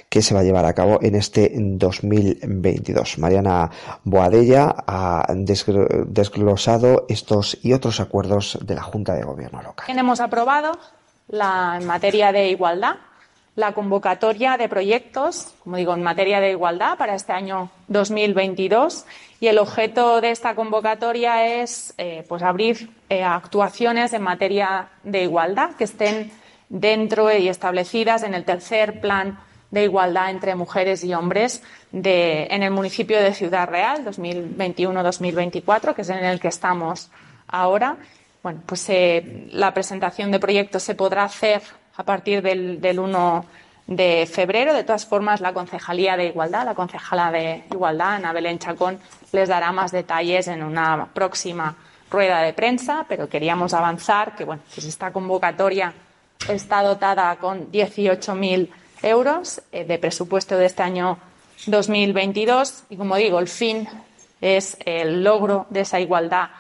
que 0.09 0.23
se 0.23 0.33
va 0.33 0.41
a 0.41 0.45
llevar 0.45 0.65
a 0.65 0.73
cabo 0.73 0.99
en 1.03 1.15
este 1.15 1.53
2022. 1.55 3.19
Mariana 3.19 3.71
Boadella 4.05 4.75
ha 4.87 5.27
desglosado 6.07 7.05
estos 7.11 7.59
y 7.63 7.75
otros 7.75 8.01
acuerdos 8.01 8.59
de 8.65 8.75
la 8.75 8.83
Junta 8.83 9.15
de 9.15 9.25
Gobierno 9.25 9.61
Local. 9.63 9.87
Aprobado 10.19 10.73
la, 11.29 11.79
en 11.81 11.87
materia 11.87 12.33
de 12.33 12.51
igualdad, 12.51 12.97
la 13.57 13.73
convocatoria 13.73 14.59
de 14.59 14.69
proyectos, 14.69 15.55
como 15.65 15.77
digo, 15.77 15.95
en 15.95 16.03
materia 16.03 16.41
de 16.41 16.51
igualdad 16.51 16.99
para 16.99 17.15
este 17.15 17.33
año 17.33 17.71
2022 17.89 19.07
y 19.41 19.49
el 19.49 19.59
objeto 19.59 20.21
de 20.21 20.31
esta 20.31 20.55
convocatoria 20.55 21.61
es 21.63 21.95
eh, 21.97 22.25
pues 22.29 22.43
abrir 22.43 22.91
eh, 23.09 23.23
actuaciones 23.25 24.13
en 24.13 24.23
materia 24.23 24.89
de 25.05 25.23
igualdad 25.23 25.75
que 25.77 25.85
estén 25.85 26.31
dentro 26.69 27.35
y 27.35 27.49
establecidas 27.49 28.23
en 28.25 28.35
el 28.35 28.45
tercer 28.45 29.01
plan 29.01 29.39
de 29.71 29.85
igualdad 29.85 30.31
entre 30.31 30.55
mujeres 30.55 31.03
y 31.03 31.15
hombres 31.15 31.63
de, 31.93 32.47
en 32.51 32.63
el 32.63 32.71
municipio 32.71 33.21
de 33.21 33.35
Ciudad 33.35 33.69
Real 33.69 34.05
2021-2024, 34.05 35.95
que 35.95 36.03
es 36.03 36.09
en 36.11 36.25
el 36.25 36.41
que 36.41 36.49
estamos 36.49 37.11
ahora 37.49 37.97
bueno, 38.47 38.63
pues 38.65 38.89
eh, 38.91 39.49
la 39.51 39.75
presentación 39.75 40.31
de 40.31 40.39
proyectos 40.39 40.85
se 40.85 40.95
podrá 40.95 41.25
hacer 41.25 41.63
a 41.97 42.05
partir 42.05 42.43
del, 42.43 42.97
1 42.97 43.45
de 43.89 44.29
febrero. 44.33 44.73
De 44.73 44.85
todas 44.85 45.05
formas, 45.05 45.41
la 45.41 45.53
Concejalía 45.53 46.17
de 46.17 46.27
Igualdad, 46.27 46.65
la 46.65 46.77
concejala 46.77 47.33
de 47.33 47.65
Igualdad, 47.73 48.15
Ana 48.15 48.33
Belén 48.33 48.61
Chacón, 48.61 49.01
les 49.33 49.49
dará 49.49 49.73
más 49.73 49.91
detalles 49.91 50.47
en 50.47 50.63
una 50.63 51.09
próxima 51.13 51.75
rueda 52.09 52.41
de 52.43 52.53
prensa, 52.53 53.05
pero 53.09 53.29
queríamos 53.29 53.75
avanzar 53.75 54.37
que, 54.37 54.45
bueno, 54.45 54.63
pues 54.73 54.87
esta 54.87 55.13
convocatoria 55.13 55.93
está 56.49 56.83
dotada 56.83 57.35
con 57.41 57.73
18.000 57.73 58.69
euros 59.03 59.61
eh, 59.73 59.85
de 59.85 59.99
presupuesto 59.99 60.57
de 60.57 60.67
este 60.67 60.85
año 60.85 61.19
2022 61.67 62.85
y, 62.91 62.97
como 62.97 63.17
digo, 63.17 63.41
el 63.41 63.49
fin 63.49 63.89
es 64.41 64.79
el 64.85 65.25
logro 65.25 65.67
de 65.71 65.81
esa 65.81 65.99
igualdad 65.99 66.51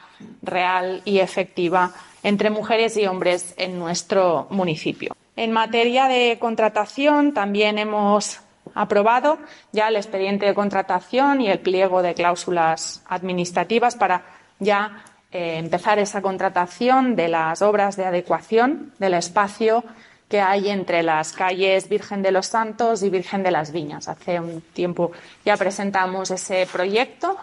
real 0.42 1.02
y 1.04 1.18
efectiva 1.18 1.92
entre 2.23 2.50
mujeres 2.50 2.96
y 2.96 3.06
hombres 3.06 3.54
en 3.56 3.78
nuestro 3.78 4.46
municipio. 4.50 5.14
En 5.37 5.52
materia 5.52 6.06
de 6.06 6.38
contratación, 6.40 7.35
también 7.35 7.78
hemos 7.78 8.40
aprobado 8.75 9.38
ya 9.73 9.88
el 9.88 9.96
expediente 9.96 10.46
de 10.46 10.54
contratación 10.54 11.40
y 11.40 11.50
el 11.50 11.61
pliego 11.61 12.02
de 12.02 12.14
cláusulas 12.14 13.02
administrativas 13.06 13.96
para 13.96 14.25
ya 14.58 15.04
eh, 15.32 15.58
empezar 15.58 15.99
esa 15.99 16.23
contratación 16.23 17.16
de 17.16 17.28
las 17.28 17.62
obras 17.62 17.96
de 17.96 18.06
adecuación 18.06 18.92
del 18.99 19.14
espacio 19.14 19.85
que 20.28 20.40
hay 20.40 20.70
entre 20.70 21.02
las 21.02 21.32
calles 21.32 21.88
Virgen 21.88 22.23
de 22.23 22.32
los 22.32 22.46
Santos 22.46 23.02
y 23.02 23.11
Virgen 23.11 23.42
de 23.42 23.50
las 23.50 23.70
Viñas. 23.70 24.08
Hace 24.08 24.40
un 24.40 24.61
tiempo 24.61 25.12
ya 25.44 25.56
presentamos 25.56 26.30
ese 26.30 26.66
proyecto 26.70 27.37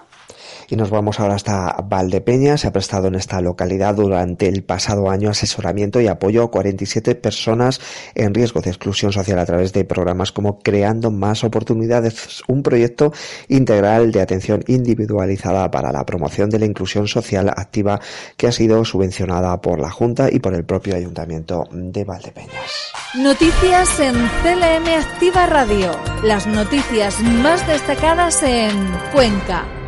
Y 0.69 0.75
nos 0.75 0.89
vamos 0.89 1.19
ahora 1.19 1.35
hasta 1.35 1.75
Valdepeña. 1.83 2.57
Se 2.57 2.67
ha 2.67 2.73
prestado 2.73 3.07
en 3.07 3.15
esta 3.15 3.41
localidad 3.41 3.95
durante 3.95 4.47
el 4.47 4.63
pasado 4.63 5.09
año 5.09 5.29
asesoramiento 5.29 6.01
y 6.01 6.07
apoyo 6.07 6.43
a 6.43 6.51
47 6.51 7.15
personas 7.15 7.79
en 8.15 8.33
riesgo 8.33 8.61
de 8.61 8.69
exclusión 8.69 9.11
social 9.11 9.39
a 9.39 9.45
través 9.45 9.73
de 9.73 9.85
programas 9.85 10.31
como 10.31 10.59
Creando 10.59 11.11
Más 11.11 11.43
Oportunidades, 11.43 12.41
un 12.47 12.63
proyecto 12.63 13.13
integral 13.47 14.11
de 14.11 14.21
atención 14.21 14.63
individualizada 14.67 15.69
para 15.71 15.91
la 15.91 16.05
promoción 16.05 16.49
de 16.49 16.59
la 16.59 16.65
inclusión 16.65 17.07
social 17.07 17.49
activa 17.49 17.99
que 18.37 18.47
ha 18.47 18.51
sido 18.51 18.83
subvencionada 18.85 19.59
por 19.61 19.79
la 19.79 19.91
Junta 19.91 20.29
y 20.31 20.39
por 20.39 20.53
el 20.53 20.65
propio 20.65 20.95
Ayuntamiento 20.95 21.63
de 21.71 22.03
Valdepeñas. 22.03 22.91
Noticias 23.15 23.99
en 23.99 24.15
CLM 24.15 24.87
Activa 24.99 25.45
Radio. 25.47 25.91
Las 26.23 26.47
noticias 26.47 27.19
más 27.21 27.65
destacadas 27.67 28.41
en 28.43 28.71
Cuenca. 29.13 29.82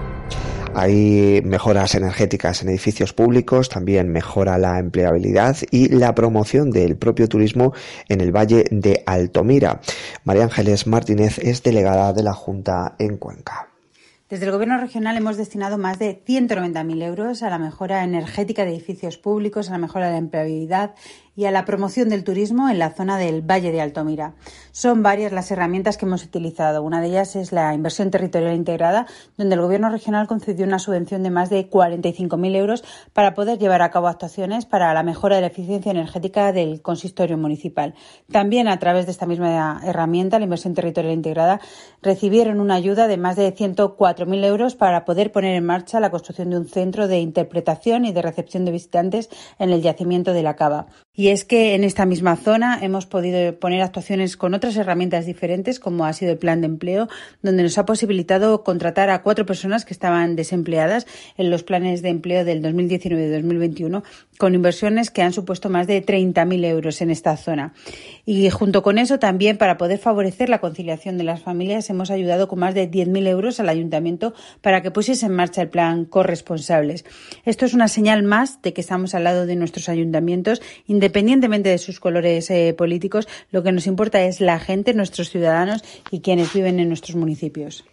Hay 0.77 1.41
mejoras 1.45 1.95
energéticas 1.95 2.61
en 2.61 2.67
edificios 2.67 3.13
públicos, 3.13 3.69
también 3.69 4.09
mejora 4.09 4.57
la 4.57 4.77
empleabilidad 4.77 5.55
y 5.71 5.87
la 5.87 6.13
promoción 6.13 6.69
del 6.69 6.97
propio 6.97 7.29
turismo 7.29 7.73
en 8.09 8.19
el 8.19 8.35
Valle 8.35 8.65
de 8.71 9.01
Altomira. 9.05 9.79
María 10.25 10.43
Ángeles 10.43 10.85
Martínez 10.85 11.39
es 11.39 11.63
delegada 11.63 12.11
de 12.11 12.23
la 12.23 12.33
Junta 12.33 12.95
en 12.99 13.15
Cuenca. 13.15 13.69
Desde 14.27 14.47
el 14.47 14.51
Gobierno 14.51 14.77
regional 14.77 15.15
hemos 15.15 15.37
destinado 15.37 15.77
más 15.77 15.97
de 15.97 16.21
190.000 16.25 17.03
euros 17.03 17.41
a 17.41 17.49
la 17.49 17.57
mejora 17.57 18.03
energética 18.03 18.65
de 18.65 18.71
edificios 18.71 19.17
públicos, 19.17 19.69
a 19.69 19.73
la 19.73 19.77
mejora 19.77 20.07
de 20.07 20.13
la 20.13 20.17
empleabilidad 20.17 20.95
y 21.35 21.45
a 21.45 21.51
la 21.51 21.65
promoción 21.65 22.09
del 22.09 22.23
turismo 22.23 22.69
en 22.69 22.79
la 22.79 22.91
zona 22.91 23.17
del 23.17 23.41
Valle 23.41 23.71
de 23.71 23.81
Altomira. 23.81 24.33
Son 24.71 25.03
varias 25.03 25.31
las 25.31 25.51
herramientas 25.51 25.97
que 25.97 26.05
hemos 26.05 26.23
utilizado. 26.23 26.83
Una 26.83 27.01
de 27.01 27.07
ellas 27.07 27.35
es 27.35 27.51
la 27.51 27.73
inversión 27.73 28.11
territorial 28.11 28.55
integrada, 28.55 29.05
donde 29.37 29.55
el 29.55 29.61
Gobierno 29.61 29.89
regional 29.89 30.27
concedió 30.27 30.65
una 30.65 30.79
subvención 30.79 31.23
de 31.23 31.31
más 31.31 31.49
de 31.49 31.69
45.000 31.69 32.55
euros 32.55 32.83
para 33.13 33.33
poder 33.33 33.59
llevar 33.59 33.81
a 33.81 33.91
cabo 33.91 34.07
actuaciones 34.07 34.65
para 34.65 34.93
la 34.93 35.03
mejora 35.03 35.35
de 35.35 35.41
la 35.41 35.47
eficiencia 35.47 35.91
energética 35.91 36.51
del 36.51 36.81
consistorio 36.81 37.37
municipal. 37.37 37.95
También 38.31 38.67
a 38.67 38.79
través 38.79 39.05
de 39.05 39.11
esta 39.11 39.25
misma 39.25 39.81
herramienta, 39.83 40.39
la 40.39 40.45
inversión 40.45 40.73
territorial 40.73 41.13
integrada, 41.13 41.59
recibieron 42.01 42.59
una 42.59 42.75
ayuda 42.75 43.07
de 43.07 43.17
más 43.17 43.35
de 43.35 43.53
104.000 43.53 44.45
euros 44.45 44.75
para 44.75 45.05
poder 45.05 45.31
poner 45.31 45.55
en 45.55 45.65
marcha 45.65 45.99
la 45.99 46.11
construcción 46.11 46.49
de 46.49 46.57
un 46.57 46.67
centro 46.67 47.07
de 47.07 47.19
interpretación 47.19 48.05
y 48.05 48.13
de 48.13 48.21
recepción 48.21 48.65
de 48.65 48.71
visitantes 48.71 49.29
en 49.59 49.71
el 49.71 49.81
yacimiento 49.81 50.33
de 50.33 50.43
la 50.43 50.55
Cava. 50.55 50.87
Y 51.15 51.29
es 51.29 51.45
que 51.45 51.75
en 51.75 51.83
esta 51.83 52.05
misma 52.05 52.35
zona 52.35 52.79
hemos 52.81 53.05
podido 53.05 53.57
poner 53.57 53.81
actuaciones 53.81 54.35
con 54.35 54.53
otras 54.53 54.75
herramientas 54.75 55.25
diferentes, 55.25 55.79
como 55.79 56.05
ha 56.05 56.13
sido 56.13 56.33
el 56.33 56.37
plan 56.37 56.61
de 56.61 56.67
empleo, 56.67 57.07
donde 57.41 57.63
nos 57.63 57.77
ha 57.77 57.85
posibilitado 57.85 58.63
contratar 58.63 59.09
a 59.09 59.21
cuatro 59.21 59.45
personas 59.45 59.85
que 59.85 59.93
estaban 59.93 60.35
desempleadas 60.35 61.07
en 61.37 61.49
los 61.49 61.63
planes 61.63 62.01
de 62.01 62.09
empleo 62.09 62.43
del 62.43 62.61
2019 62.61 63.27
y 63.27 63.29
2021, 63.29 64.03
con 64.37 64.55
inversiones 64.55 65.09
que 65.09 65.21
han 65.21 65.31
supuesto 65.31 65.69
más 65.69 65.87
de 65.87 66.05
30.000 66.05 66.65
euros 66.65 67.01
en 67.01 67.09
esta 67.09 67.37
zona. 67.37 67.73
Y 68.25 68.49
junto 68.49 68.83
con 68.83 68.97
eso, 68.97 69.17
también 69.19 69.57
para 69.57 69.77
poder 69.77 69.99
favorecer 69.99 70.49
la 70.49 70.59
conciliación 70.59 71.17
de 71.17 71.23
las 71.23 71.41
familias, 71.41 71.89
hemos 71.89 72.11
ayudado 72.11 72.47
con 72.47 72.59
más 72.59 72.75
de 72.75 72.91
10.000 72.91 73.27
euros 73.27 73.59
al 73.59 73.69
ayuntamiento 73.69 74.33
para 74.61 74.81
que 74.81 74.91
pusiese 74.91 75.27
en 75.27 75.35
marcha 75.35 75.61
el 75.61 75.69
plan 75.69 76.05
corresponsables. 76.05 77.05
Esto 77.45 77.65
es 77.65 77.73
una 77.73 77.87
señal 77.87 78.23
más 78.23 78.61
de 78.61 78.73
que 78.73 78.81
estamos 78.81 79.15
al 79.15 79.23
lado 79.23 79.45
de 79.45 79.55
nuestros 79.55 79.87
ayuntamientos, 79.87 80.61
de 81.09 81.77
sus 81.77 81.99
colores 81.99 82.49
eh, 82.49 82.73
políticos, 82.77 83.27
lo 83.51 83.63
que 83.63 83.71
nos 83.71 83.87
importa 83.87 84.21
es 84.23 84.41
la 84.41 84.59
gente, 84.59 84.93
nuestros 84.93 85.29
ciudadanos 85.29 85.83
y 86.11 86.21
quienes 86.21 86.53
viven 86.53 86.79
en 86.79 86.87
nuestros 86.87 87.15
municipios. 87.15 87.85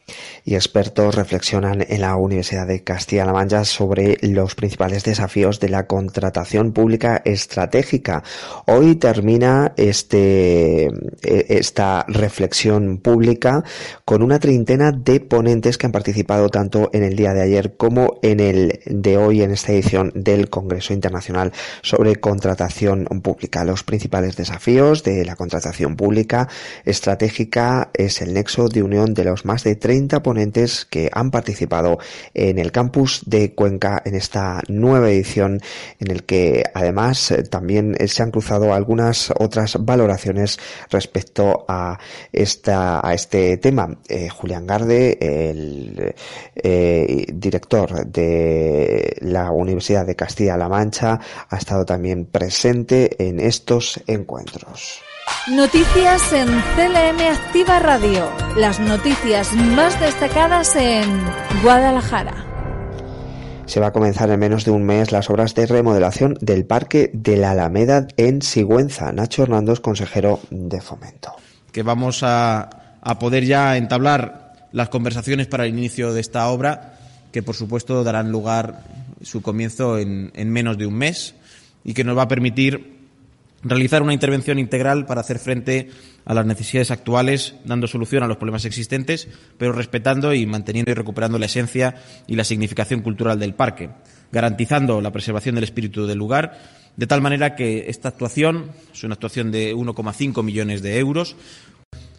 Y 0.45 0.55
expertos 0.55 1.15
reflexionan 1.15 1.85
en 1.89 2.01
la 2.01 2.17
Universidad 2.17 2.67
de 2.67 2.83
Castilla-La 2.83 3.33
Mancha 3.33 3.65
sobre 3.65 4.19
los 4.23 4.55
principales 4.55 5.05
desafíos 5.05 5.61
de 5.61 5.69
la 5.69 5.87
contratación 5.87 6.73
pública 6.73 7.23
estratégica. 7.25 8.23
Hoy 8.67 8.97
termina 8.97 9.73
este, 9.77 10.87
e, 10.87 11.47
esta 11.49 12.05
reflexión 12.09 12.99
pública 12.99 13.65
con 14.05 14.23
una 14.23 14.39
treintena 14.39 14.93
de 14.93 15.21
ponentes 15.21 15.79
que 15.79 15.87
han 15.87 15.93
participado 15.93 16.49
tanto 16.49 16.91
en 16.93 17.03
el 17.03 17.17
día 17.17 17.33
de 17.33 17.43
ayer 17.43 17.77
como 17.77 18.19
en 18.23 18.41
el 18.41 18.81
de 18.87 19.17
hoy 19.17 19.43
en 19.43 19.53
esta 19.53 19.73
edición 19.73 20.13
del 20.15 20.51
Congreso 20.51 20.93
Internacional 20.93 21.53
sobre 21.83 22.17
Contratación 22.17 23.02
pública. 23.07 23.65
Los 23.65 23.83
principales 23.83 24.37
desafíos 24.37 25.03
de 25.03 25.25
la 25.25 25.37
contratación 25.37 25.97
pública 25.97 26.49
estratégica 26.85 27.91
es 27.95 28.23
el 28.23 28.35
nexo 28.35 28.69
de 28.69 28.83
unión 28.83 29.15
de 29.15 29.25
los 29.25 29.45
más 29.45 29.65
de 29.65 29.77
30 29.77 30.23
ponentes 30.23 30.87
que 30.89 31.11
han 31.13 31.31
participado 31.31 31.99
en 32.35 32.59
el 32.59 32.73
campus 32.73 33.23
de 33.27 33.55
Cuenca 33.55 34.03
en 34.05 34.15
esta 34.15 34.63
nueva 34.69 35.11
edición 35.11 35.61
en 36.01 36.11
el 36.11 36.25
que 36.25 36.65
además 36.75 37.31
eh, 37.31 37.43
también 37.43 37.97
se 38.07 38.23
han 38.23 38.31
cruzado 38.31 38.73
algunas 38.75 39.33
otras 39.39 39.77
valoraciones 39.81 40.59
respecto 40.91 41.65
a 41.69 41.99
esta 42.33 43.07
a 43.07 43.15
este 43.15 43.57
tema. 43.57 43.99
Eh, 44.09 44.29
Julián 44.29 44.67
Garde, 44.67 45.19
el 45.21 46.15
eh, 46.55 47.27
director 47.33 48.07
de 48.07 49.17
la 49.21 49.51
Universidad 49.51 50.07
de 50.07 50.17
Castilla-La 50.17 50.69
Mancha, 50.69 51.21
ha 51.49 51.57
estado 51.57 51.85
también 51.85 52.27
presente 52.27 52.92
en 52.93 53.41
estos 53.41 54.01
encuentros. 54.07 55.01
Noticias 55.49 56.33
en 56.33 56.49
CLM 56.49 57.21
Activa 57.33 57.79
Radio. 57.79 58.31
Las 58.57 58.81
noticias 58.81 59.53
más 59.55 59.99
destacadas 60.01 60.77
en 60.77 61.05
Guadalajara. 61.63 62.47
Se 63.67 63.81
va 63.81 63.89
a 63.89 63.93
comenzar 63.93 64.31
en 64.31 64.39
menos 64.39 64.65
de 64.65 64.73
un 64.73 64.85
mes 64.85 65.11
las 65.11 65.31
obras 65.31 65.55
de 65.55 65.67
remodelación 65.67 66.37
del 66.41 66.67
Parque 66.67 67.11
de 67.15 67.37
la 67.37 67.53
Alameda 67.53 68.07
en 68.17 68.43
Sigüenza. 68.43 69.13
Nacho 69.13 69.45
Hernández, 69.45 69.81
consejero 69.81 70.41
de 70.51 70.81
Fomento. 70.81 71.33
Que 71.73 71.83
vamos 71.83 72.21
a, 72.23 72.99
poder 73.19 73.45
ya 73.47 73.77
entablar 73.77 74.69
las 74.73 74.91
conversaciones 74.91 75.47
para 75.47 75.65
el 75.65 75.71
inicio 75.71 76.13
de 76.13 76.21
esta 76.21 76.49
obra, 76.49 76.99
que 77.33 77.43
por 77.43 77.55
supuesto 77.55 78.05
darán 78.05 78.31
lugar 78.31 78.85
su 79.23 79.41
comienzo 79.41 79.99
en 79.99 80.51
menos 80.51 80.77
de 80.77 80.87
un 80.87 80.95
mes 80.95 81.35
y 81.85 81.95
que 81.95 82.05
nos 82.05 82.17
va 82.17 82.23
a 82.23 82.29
permitir 82.29 83.03
realizar 83.63 84.03
una 84.03 84.13
intervención 84.13 84.59
integral 84.59 85.07
para 85.07 85.21
hacer 85.21 85.39
frente 85.39 85.91
a 86.25 86.35
las 86.35 86.47
necesidades 86.47 86.91
actuales, 86.91 87.55
dando 87.65 87.87
solución 87.87 88.23
a 88.23 88.27
los 88.27 88.37
problemas 88.37 88.65
existentes, 88.65 89.29
pero 89.59 89.73
respetando 89.73 90.35
y 90.35 90.47
manteniendo 90.47 90.91
y 90.91 90.95
recuperando 90.95 91.39
la 91.39 91.47
esencia 91.47 91.97
y 92.27 92.37
la 92.37 92.45
significación 92.45 93.03
cultural 93.03 93.39
del 93.39 93.55
parque, 93.55 93.91
garantizando 94.31 95.01
la 95.01 95.13
preservación 95.13 95.55
del 95.55 95.65
espíritu 95.65 96.07
del 96.07 96.19
lugar, 96.19 96.59
de 96.97 97.07
tal 97.07 97.23
manera 97.23 97.55
que 97.55 97.89
esta 97.89 98.09
actuación 98.09 98.71
es 98.93 99.03
una 99.05 99.15
actuación 99.15 99.51
de 99.51 99.75
1,5 99.75 100.43
millones 100.43 100.83
de 100.83 100.99
euros, 100.99 101.37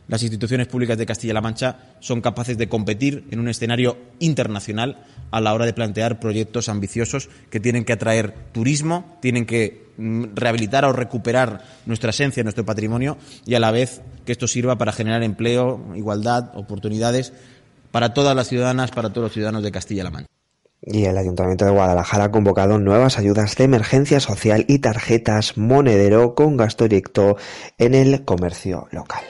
las 0.08 0.22
instituciones 0.22 0.68
públicas 0.68 0.98
de 0.98 1.06
Castilla-La 1.06 1.42
Mancha 1.42 1.78
son 2.00 2.22
capaces 2.22 2.58
de 2.58 2.68
competir 2.68 3.26
en 3.32 3.40
un 3.40 3.48
escenario 3.48 3.98
internacional 4.20 5.06
a 5.32 5.40
la 5.40 5.54
hora 5.54 5.66
de 5.66 5.74
plantear 5.74 6.20
proyectos 6.20 6.70
ambiciosos 6.70 7.30
que 7.50 7.60
tienen 7.60 7.86
que 7.86 7.94
atraer 7.94 8.34
turismo, 8.52 9.18
tienen 9.22 9.46
que 9.46 9.88
mm, 9.98 10.36
rehabilitar 10.36 10.86
o 10.86 10.94
recuperar 10.94 11.64
nuestra 11.86 12.10
esencia, 12.10 12.44
nuestro 12.44 12.66
patrimonio 12.66 13.18
y 13.46 13.56
a 13.56 13.60
la 13.60 13.72
vez 13.72 14.02
que 14.26 14.34
esto 14.34 14.48
sirva 14.48 14.78
para 14.78 14.92
generar 14.92 15.24
empleo, 15.24 15.82
igualdad, 15.96 16.52
oportunidades 16.56 17.34
para 17.92 18.14
todas 18.14 18.36
las 18.36 18.48
ciudadanas, 18.48 18.92
para 18.92 19.10
todos 19.10 19.26
los 19.26 19.34
ciudadanos 19.34 19.64
de 19.64 19.72
Castilla-La 19.72 20.12
Mancha. 20.12 20.30
Y 20.86 21.06
el 21.06 21.18
Ayuntamiento 21.18 21.64
de 21.64 21.72
Guadalajara 21.72 22.26
ha 22.26 22.32
convocado 22.32 22.78
nuevas 22.78 23.18
ayudas 23.18 23.56
de 23.56 23.64
emergencia 23.64 24.20
social 24.20 24.66
y 24.68 24.80
tarjetas 24.80 25.58
monedero 25.58 26.36
con 26.36 26.58
gasto 26.58 26.84
directo 26.84 27.38
en 27.78 27.96
el 27.96 28.26
comercio 28.26 28.90
local. 28.92 29.24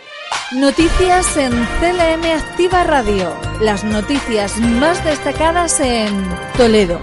Noticias 0.56 1.36
en 1.38 1.52
CLM 1.52 2.26
Activa 2.26 2.84
Radio. 2.84 3.34
Las 3.60 3.84
noticias 3.84 4.60
más 4.60 5.04
destacadas 5.04 5.80
en 5.80 6.14
Toledo. 6.56 7.00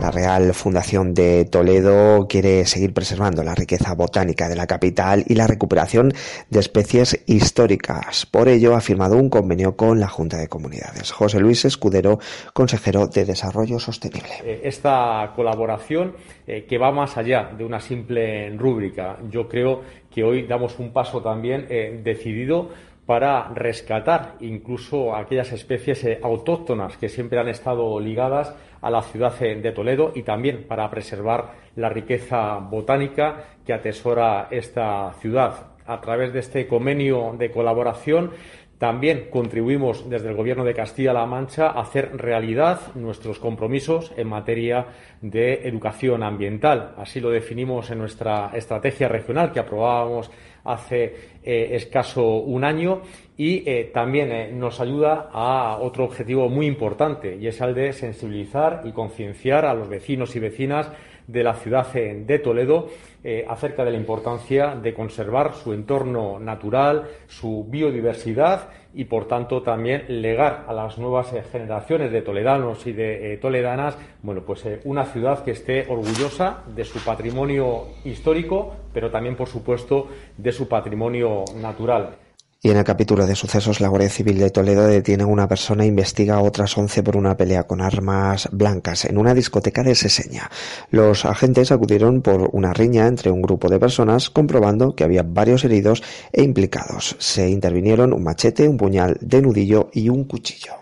La 0.00 0.10
Real 0.10 0.52
Fundación 0.54 1.14
de 1.14 1.46
Toledo 1.46 2.26
quiere 2.28 2.64
seguir 2.66 2.92
preservando 2.92 3.42
la 3.42 3.54
riqueza 3.54 3.94
botánica 3.94 4.48
de 4.48 4.56
la 4.56 4.66
capital 4.66 5.24
y 5.26 5.34
la 5.34 5.46
recuperación 5.46 6.12
de 6.50 6.60
especies 6.60 7.22
históricas. 7.26 8.26
Por 8.26 8.48
ello 8.48 8.74
ha 8.74 8.80
firmado 8.80 9.16
un 9.16 9.30
convenio 9.30 9.76
con 9.76 9.98
la 9.98 10.08
Junta 10.08 10.36
de 10.36 10.48
Comunidades. 10.48 11.12
José 11.12 11.40
Luis 11.40 11.64
Escudero, 11.64 12.18
consejero 12.52 13.06
de 13.06 13.24
Desarrollo 13.24 13.78
Sostenible. 13.78 14.28
Eh, 14.44 14.60
esta 14.64 15.32
colaboración 15.34 16.14
eh, 16.46 16.66
que 16.68 16.78
va 16.78 16.92
más 16.92 17.16
allá 17.16 17.50
de 17.56 17.64
una 17.64 17.80
simple 17.80 18.50
rúbrica. 18.50 19.18
Yo 19.30 19.48
creo 19.48 19.82
que 20.10 20.22
hoy 20.24 20.46
damos 20.46 20.78
un 20.78 20.92
paso 20.92 21.22
también 21.22 21.66
eh, 21.68 22.00
decidido 22.02 22.70
para 23.06 23.48
rescatar 23.54 24.34
incluso 24.40 25.14
aquellas 25.14 25.52
especies 25.52 26.04
eh, 26.04 26.18
autóctonas 26.22 26.96
que 26.96 27.08
siempre 27.08 27.38
han 27.38 27.48
estado 27.48 27.98
ligadas 28.00 28.52
a 28.82 28.90
la 28.90 29.02
ciudad 29.02 29.32
eh, 29.40 29.54
de 29.54 29.72
Toledo 29.72 30.12
y 30.14 30.22
también 30.22 30.64
para 30.68 30.90
preservar 30.90 31.52
la 31.76 31.88
riqueza 31.88 32.56
botánica 32.56 33.44
que 33.64 33.72
atesora 33.72 34.48
esta 34.50 35.12
ciudad. 35.20 35.68
A 35.86 36.00
través 36.00 36.32
de 36.32 36.40
este 36.40 36.66
convenio 36.66 37.36
de 37.38 37.52
colaboración 37.52 38.32
También 38.78 39.28
contribuimos 39.30 40.08
desde 40.10 40.28
el 40.28 40.36
Gobierno 40.36 40.62
de 40.62 40.74
Castilla-La 40.74 41.24
Mancha 41.24 41.68
a 41.68 41.80
hacer 41.80 42.14
realidad 42.18 42.94
nuestros 42.94 43.38
compromisos 43.38 44.12
en 44.18 44.28
materia 44.28 44.86
de 45.22 45.66
educación 45.66 46.22
ambiental. 46.22 46.92
Así 46.98 47.20
lo 47.20 47.30
definimos 47.30 47.90
en 47.90 47.98
nuestra 47.98 48.50
estrategia 48.52 49.08
regional 49.08 49.50
que 49.50 49.60
aprobábamos 49.60 50.30
hace 50.64 51.14
eh, 51.42 51.68
escaso 51.72 52.38
un 52.38 52.64
año 52.64 53.00
y 53.36 53.62
eh, 53.66 53.90
también 53.94 54.32
eh, 54.32 54.52
nos 54.52 54.80
ayuda 54.80 55.30
a 55.32 55.78
otro 55.80 56.04
objetivo 56.04 56.48
muy 56.48 56.66
importante 56.66 57.36
y 57.36 57.46
es 57.46 57.60
el 57.60 57.74
de 57.74 57.92
sensibilizar 57.92 58.82
y 58.84 58.92
concienciar 58.92 59.64
a 59.64 59.72
los 59.72 59.88
vecinos 59.88 60.36
y 60.36 60.40
vecinas 60.40 60.90
de 61.26 61.42
la 61.42 61.54
ciudad 61.54 61.92
de 61.92 62.38
Toledo 62.38 62.88
eh, 63.28 63.44
acerca 63.48 63.84
de 63.84 63.90
la 63.90 63.96
importancia 63.96 64.76
de 64.76 64.94
conservar 64.94 65.54
su 65.54 65.72
entorno 65.72 66.38
natural, 66.38 67.08
su 67.26 67.66
biodiversidad 67.68 68.68
y, 68.94 69.06
por 69.06 69.26
tanto, 69.26 69.62
también 69.62 70.04
legar 70.06 70.64
a 70.68 70.72
las 70.72 70.96
nuevas 70.96 71.32
eh, 71.32 71.42
generaciones 71.42 72.12
de 72.12 72.22
toledanos 72.22 72.86
y 72.86 72.92
de 72.92 73.32
eh, 73.32 73.36
toledanas, 73.38 73.98
bueno, 74.22 74.42
pues 74.42 74.64
una 74.84 75.06
ciudad 75.06 75.42
que 75.42 75.50
esté 75.50 75.88
orgullosa 75.88 76.62
de 76.68 76.84
su 76.84 77.04
patrimonio 77.04 77.86
histórico, 78.04 78.76
pero 78.92 79.10
también, 79.10 79.34
por 79.34 79.48
supuesto, 79.48 80.06
de 80.36 80.52
su 80.52 80.68
patrimonio 80.68 81.42
natural. 81.56 82.25
Y 82.66 82.70
en 82.70 82.78
el 82.78 82.82
capítulo 82.82 83.28
de 83.28 83.36
sucesos, 83.36 83.80
la 83.80 83.86
Guardia 83.86 84.10
Civil 84.10 84.40
de 84.40 84.50
Toledo 84.50 84.88
detiene 84.88 85.22
a 85.22 85.26
una 85.26 85.46
persona 85.46 85.84
e 85.84 85.86
investiga 85.86 86.34
a 86.34 86.42
otras 86.42 86.76
11 86.76 87.04
por 87.04 87.16
una 87.16 87.36
pelea 87.36 87.62
con 87.62 87.80
armas 87.80 88.48
blancas 88.50 89.04
en 89.04 89.18
una 89.18 89.34
discoteca 89.34 89.84
de 89.84 89.94
Seseña. 89.94 90.50
Los 90.90 91.24
agentes 91.26 91.70
acudieron 91.70 92.22
por 92.22 92.50
una 92.52 92.72
riña 92.72 93.06
entre 93.06 93.30
un 93.30 93.40
grupo 93.40 93.68
de 93.68 93.78
personas, 93.78 94.30
comprobando 94.30 94.96
que 94.96 95.04
había 95.04 95.22
varios 95.22 95.62
heridos 95.62 96.02
e 96.32 96.42
implicados. 96.42 97.14
Se 97.20 97.48
intervinieron 97.48 98.12
un 98.12 98.24
machete, 98.24 98.66
un 98.66 98.78
puñal 98.78 99.16
de 99.20 99.42
nudillo 99.42 99.88
y 99.92 100.08
un 100.08 100.24
cuchillo. 100.24 100.72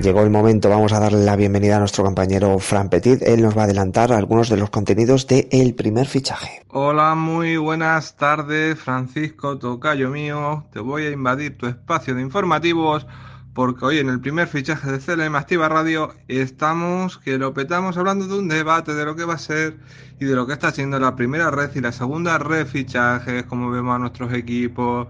Llegó 0.00 0.22
el 0.22 0.30
momento, 0.30 0.68
vamos 0.70 0.92
a 0.92 1.00
darle 1.00 1.24
la 1.24 1.34
bienvenida 1.34 1.76
a 1.76 1.78
nuestro 1.80 2.04
compañero 2.04 2.60
Fran 2.60 2.88
Petit. 2.88 3.20
Él 3.22 3.42
nos 3.42 3.56
va 3.56 3.62
a 3.62 3.64
adelantar 3.64 4.12
algunos 4.12 4.48
de 4.48 4.56
los 4.56 4.70
contenidos 4.70 5.26
de 5.26 5.48
El 5.50 5.74
primer 5.74 6.06
fichaje. 6.06 6.62
Hola, 6.68 7.16
muy 7.16 7.56
buenas 7.56 8.14
tardes, 8.16 8.78
Francisco 8.78 9.58
Tocayo 9.58 10.10
mío. 10.10 10.64
Te 10.72 10.78
voy 10.78 11.06
a 11.06 11.10
invadir 11.10 11.58
tu 11.58 11.66
espacio 11.66 12.14
de 12.14 12.22
informativos 12.22 13.08
porque 13.54 13.84
hoy 13.84 13.98
en 13.98 14.08
el 14.08 14.20
primer 14.20 14.46
fichaje 14.46 14.88
de 14.92 15.00
CLM 15.00 15.34
Activa 15.34 15.68
Radio 15.68 16.14
estamos 16.28 17.18
que 17.18 17.36
lo 17.36 17.52
petamos 17.52 17.96
hablando 17.96 18.28
de 18.28 18.38
un 18.38 18.46
debate 18.46 18.94
de 18.94 19.04
lo 19.04 19.16
que 19.16 19.24
va 19.24 19.34
a 19.34 19.38
ser 19.38 19.78
y 20.20 20.26
de 20.26 20.36
lo 20.36 20.46
que 20.46 20.52
está 20.52 20.70
siendo 20.70 21.00
la 21.00 21.16
primera 21.16 21.50
red 21.50 21.70
y 21.74 21.80
la 21.80 21.90
segunda 21.90 22.38
red 22.38 22.68
fichajes, 22.68 23.42
como 23.46 23.68
vemos 23.72 23.96
a 23.96 23.98
nuestros 23.98 24.32
equipos 24.32 25.08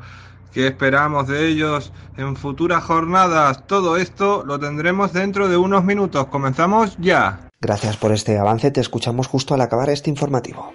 ¿Qué 0.52 0.66
esperamos 0.66 1.28
de 1.28 1.46
ellos 1.48 1.92
en 2.16 2.36
futuras 2.36 2.82
jornadas? 2.82 3.66
Todo 3.66 3.96
esto 3.96 4.44
lo 4.46 4.58
tendremos 4.58 5.12
dentro 5.12 5.48
de 5.48 5.56
unos 5.56 5.84
minutos. 5.84 6.26
Comenzamos 6.26 6.96
ya. 6.98 7.40
Gracias 7.60 7.96
por 7.96 8.12
este 8.12 8.38
avance. 8.38 8.70
Te 8.70 8.80
escuchamos 8.80 9.26
justo 9.26 9.54
al 9.54 9.60
acabar 9.60 9.90
este 9.90 10.10
informativo. 10.10 10.72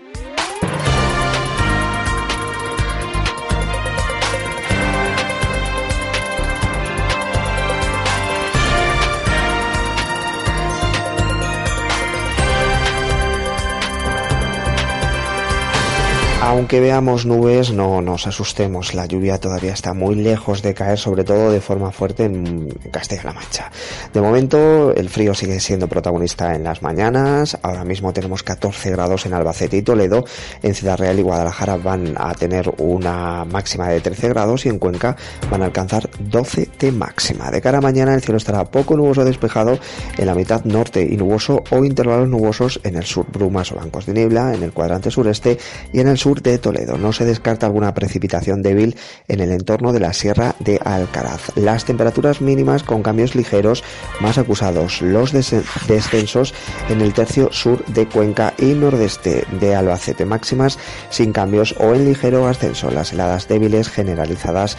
Aunque 16.46 16.82
veamos 16.82 17.26
nubes, 17.26 17.72
no 17.72 18.02
nos 18.02 18.28
asustemos. 18.28 18.94
La 18.94 19.06
lluvia 19.06 19.40
todavía 19.40 19.72
está 19.72 19.94
muy 19.94 20.16
lejos 20.16 20.62
de 20.62 20.74
caer, 20.74 21.00
sobre 21.00 21.24
todo 21.24 21.50
de 21.50 21.62
forma 21.62 21.90
fuerte 21.94 22.26
en 22.26 22.68
Castilla-La 22.92 23.32
Mancha. 23.32 23.72
De 24.14 24.20
momento, 24.20 24.94
el 24.94 25.08
frío 25.08 25.34
sigue 25.34 25.62
siendo 25.62 25.88
protagonista 25.88 26.54
en 26.54 26.66
las 26.66 26.82
mañanas. 26.82 27.58
Ahora 27.62 27.86
mismo 27.86 28.12
tenemos 28.12 28.44
14 28.44 28.92
grados 28.92 29.26
en 29.26 29.34
Albacete 29.34 29.78
y 29.78 29.84
Toledo. 29.84 30.26
En 30.62 30.76
Ciudad 30.76 30.98
Real 30.98 31.18
y 31.18 31.22
Guadalajara 31.22 31.78
van 31.78 32.14
a 32.18 32.34
tener 32.34 32.74
una 32.78 33.46
máxima 33.46 33.88
de 33.88 34.02
13 34.02 34.28
grados 34.28 34.66
y 34.66 34.70
en 34.70 34.80
Cuenca 34.80 35.16
van 35.50 35.62
a 35.62 35.66
alcanzar 35.68 36.10
12 36.20 36.72
de 36.78 36.92
máxima. 36.92 37.52
De 37.52 37.62
cara 37.62 37.78
a 37.78 37.82
mañana, 37.82 38.16
el 38.16 38.22
cielo 38.22 38.36
estará 38.36 38.66
poco 38.66 38.98
nuboso 38.98 39.24
despejado 39.24 39.80
en 40.18 40.26
la 40.26 40.36
mitad 40.36 40.66
norte 40.66 41.08
y 41.10 41.16
nuboso 41.16 41.64
o 41.72 41.86
intervalos 41.86 42.28
nubosos 42.28 42.82
en 42.84 42.98
el 42.98 43.06
sur, 43.06 43.26
brumas 43.32 43.72
o 43.72 43.76
bancos 43.76 44.06
de 44.06 44.12
niebla 44.14 44.54
en 44.54 44.62
el 44.62 44.74
cuadrante 44.74 45.10
sureste 45.10 45.58
y 45.94 46.02
en 46.02 46.10
el 46.10 46.18
sur 46.18 46.33
de 46.42 46.58
Toledo. 46.58 46.98
No 46.98 47.14
se 47.14 47.26
descarta 47.26 47.66
alguna 47.66 47.94
precipitación 47.94 48.62
débil 48.62 48.96
en 49.28 49.40
el 49.40 49.52
entorno 49.52 49.94
de 49.94 50.00
la 50.00 50.14
Sierra 50.14 50.56
de 50.60 50.80
Alcaraz. 50.84 51.56
Las 51.56 51.86
temperaturas 51.86 52.42
mínimas 52.42 52.84
con 52.84 53.04
cambios 53.04 53.36
ligeros 53.36 53.84
más 54.22 54.38
acusados. 54.38 55.02
Los 55.02 55.32
descensos 55.32 56.54
en 56.90 57.02
el 57.02 57.14
tercio 57.14 57.52
sur 57.52 57.86
de 57.86 58.08
Cuenca 58.08 58.54
y 58.58 58.74
nordeste 58.74 59.46
de 59.60 59.76
Albacete. 59.76 60.26
Máximas 60.26 60.80
sin 61.10 61.34
cambios 61.34 61.76
o 61.80 61.94
en 61.94 62.06
ligero 62.06 62.48
ascenso. 62.48 62.90
Las 62.90 63.14
heladas 63.14 63.48
débiles 63.48 63.90
generalizadas 63.90 64.78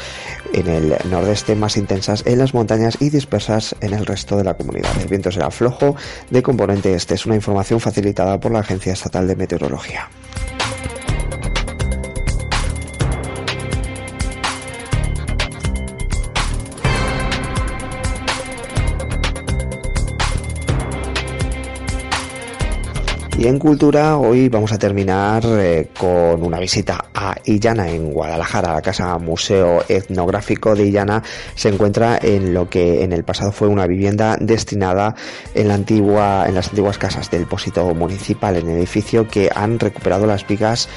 en 0.52 0.66
el 0.66 0.96
nordeste 1.10 1.54
más 1.54 1.76
intensas 1.76 2.22
en 2.26 2.38
las 2.38 2.54
montañas 2.54 2.96
y 3.00 3.10
dispersas 3.10 3.76
en 3.80 3.94
el 3.94 4.06
resto 4.06 4.36
de 4.36 4.44
la 4.44 4.54
comunidad. 4.54 4.90
El 5.00 5.08
viento 5.08 5.30
será 5.30 5.50
flojo 5.50 5.96
de 6.30 6.42
componente 6.42 6.94
este. 6.94 7.14
Es 7.14 7.26
una 7.26 7.34
información 7.34 7.80
facilitada 7.80 8.38
por 8.40 8.52
la 8.52 8.60
Agencia 8.60 8.92
Estatal 8.92 9.26
de 9.26 9.36
Meteorología. 9.36 10.08
Y 23.36 23.48
en 23.48 23.58
cultura 23.58 24.16
hoy 24.16 24.48
vamos 24.48 24.70
a 24.70 24.78
terminar 24.78 25.42
eh, 25.44 25.88
con 25.98 26.40
una 26.40 26.60
visita 26.60 27.06
a 27.12 27.34
Illana 27.44 27.90
en 27.90 28.12
Guadalajara. 28.12 28.72
La 28.72 28.80
casa 28.80 29.18
Museo 29.18 29.84
Etnográfico 29.88 30.76
de 30.76 30.86
Illana 30.86 31.20
se 31.56 31.68
encuentra 31.68 32.16
en 32.22 32.54
lo 32.54 32.70
que 32.70 33.02
en 33.02 33.12
el 33.12 33.24
pasado 33.24 33.50
fue 33.50 33.66
una 33.66 33.88
vivienda 33.88 34.36
destinada 34.40 35.16
en 35.52 35.66
la 35.66 35.74
antigua 35.74 36.44
en 36.46 36.54
las 36.54 36.68
antiguas 36.68 36.96
casas 36.96 37.28
del 37.28 37.46
Pósito 37.46 37.92
Municipal 37.92 38.56
en 38.56 38.68
el 38.68 38.76
edificio 38.76 39.26
que 39.26 39.50
han 39.52 39.80
recuperado 39.80 40.26
las 40.26 40.46
vigas 40.46 40.88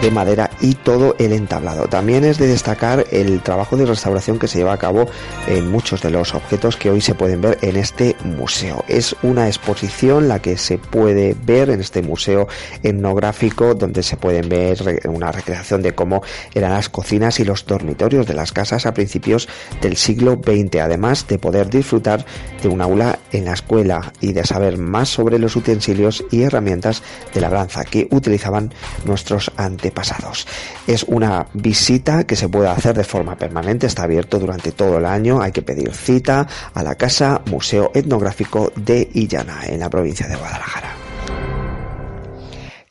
de 0.00 0.10
madera 0.10 0.50
y 0.62 0.74
todo 0.74 1.14
el 1.18 1.34
entablado. 1.34 1.88
También 1.88 2.24
es 2.24 2.38
de 2.38 2.46
destacar 2.46 3.04
el 3.10 3.42
trabajo 3.42 3.76
de 3.76 3.84
restauración 3.84 4.38
que 4.38 4.48
se 4.48 4.58
lleva 4.58 4.72
a 4.72 4.78
cabo 4.78 5.08
en 5.46 5.70
muchos 5.70 6.00
de 6.00 6.10
los 6.10 6.34
objetos 6.34 6.78
que 6.78 6.90
hoy 6.90 7.02
se 7.02 7.14
pueden 7.14 7.42
ver 7.42 7.58
en 7.60 7.76
este 7.76 8.16
museo. 8.24 8.82
Es 8.88 9.14
una 9.22 9.46
exposición 9.46 10.26
la 10.26 10.40
que 10.40 10.56
se 10.56 10.78
puede 10.78 11.36
ver 11.44 11.68
en 11.68 11.81
este 11.82 12.02
museo 12.02 12.48
etnográfico 12.82 13.74
donde 13.74 14.02
se 14.02 14.16
pueden 14.16 14.48
ver 14.48 15.02
una 15.04 15.32
recreación 15.32 15.82
de 15.82 15.94
cómo 15.94 16.22
eran 16.54 16.72
las 16.72 16.88
cocinas 16.88 17.40
y 17.40 17.44
los 17.44 17.66
dormitorios 17.66 18.26
de 18.26 18.34
las 18.34 18.52
casas 18.52 18.86
a 18.86 18.94
principios 18.94 19.48
del 19.80 19.96
siglo 19.96 20.40
XX, 20.42 20.80
además 20.80 21.26
de 21.26 21.38
poder 21.38 21.68
disfrutar 21.68 22.24
de 22.62 22.68
un 22.68 22.80
aula 22.80 23.18
en 23.32 23.44
la 23.44 23.52
escuela 23.52 24.12
y 24.20 24.32
de 24.32 24.44
saber 24.44 24.78
más 24.78 25.08
sobre 25.08 25.38
los 25.38 25.56
utensilios 25.56 26.24
y 26.30 26.42
herramientas 26.42 27.02
de 27.34 27.40
labranza 27.40 27.84
que 27.84 28.08
utilizaban 28.10 28.72
nuestros 29.04 29.50
antepasados. 29.56 30.46
Es 30.86 31.04
una 31.04 31.46
visita 31.54 32.24
que 32.24 32.36
se 32.36 32.48
puede 32.48 32.68
hacer 32.68 32.96
de 32.96 33.04
forma 33.04 33.36
permanente, 33.36 33.86
está 33.86 34.04
abierto 34.04 34.38
durante 34.38 34.72
todo 34.72 34.98
el 34.98 35.04
año, 35.04 35.40
hay 35.40 35.52
que 35.52 35.62
pedir 35.62 35.92
cita 35.92 36.46
a 36.74 36.82
la 36.82 36.94
Casa 36.94 37.42
Museo 37.46 37.90
Etnográfico 37.94 38.72
de 38.76 39.08
Illana, 39.14 39.60
en 39.66 39.80
la 39.80 39.90
provincia 39.90 40.26
de 40.28 40.36
Guadalajara. 40.36 41.01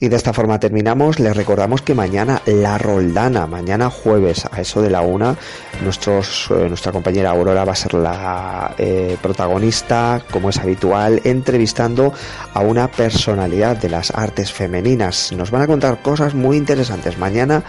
Y 0.03 0.09
de 0.09 0.15
esta 0.15 0.33
forma 0.33 0.59
terminamos. 0.59 1.19
Les 1.19 1.37
recordamos 1.37 1.83
que 1.83 1.93
mañana 1.93 2.41
la 2.47 2.79
Roldana, 2.79 3.45
mañana 3.45 3.91
jueves 3.91 4.47
a 4.51 4.59
eso 4.59 4.81
de 4.81 4.89
la 4.89 5.01
una, 5.01 5.37
nuestros, 5.83 6.47
eh, 6.49 6.67
nuestra 6.67 6.91
compañera 6.91 7.29
Aurora 7.29 7.63
va 7.65 7.73
a 7.73 7.75
ser 7.75 7.93
la 7.93 8.73
eh, 8.79 9.15
protagonista, 9.21 10.23
como 10.31 10.49
es 10.49 10.57
habitual, 10.57 11.21
entrevistando 11.23 12.11
a 12.51 12.61
una 12.61 12.89
personalidad 12.89 13.77
de 13.77 13.89
las 13.89 14.09
artes 14.09 14.51
femeninas. 14.51 15.33
Nos 15.33 15.51
van 15.51 15.61
a 15.61 15.67
contar 15.67 16.01
cosas 16.01 16.33
muy 16.33 16.57
interesantes 16.57 17.19
mañana 17.19 17.63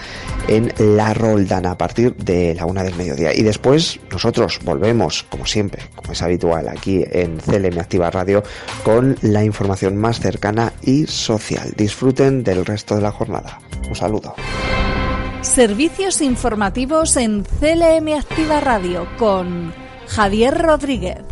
en 0.49 0.73
la 0.79 1.13
Roldana 1.13 1.73
a 1.73 1.77
partir 1.77 2.17
de 2.17 2.55
la 2.55 2.65
una 2.65 2.83
del 2.83 2.97
mediodía. 2.97 3.35
Y 3.35 3.43
después 3.43 4.01
nosotros 4.11 4.59
volvemos, 4.65 5.23
como 5.25 5.45
siempre, 5.45 5.83
como 5.95 6.15
es 6.15 6.23
habitual, 6.23 6.69
aquí 6.69 7.05
en 7.11 7.37
CLM 7.37 7.79
Activa 7.79 8.11
Radio 8.11 8.43
con 8.85 9.19
la 9.21 9.45
información 9.45 9.99
más 9.99 10.19
cercana 10.19 10.73
y 10.81 11.07
social. 11.07 11.75
Del 12.31 12.65
resto 12.65 12.95
de 12.95 13.01
la 13.01 13.11
jornada. 13.11 13.59
Un 13.89 13.97
saludo. 13.97 14.37
Servicios 15.41 16.21
informativos 16.21 17.17
en 17.17 17.43
CLM 17.43 18.17
Activa 18.17 18.61
Radio 18.61 19.09
con 19.19 19.75
Javier 20.07 20.57
Rodríguez. 20.57 21.32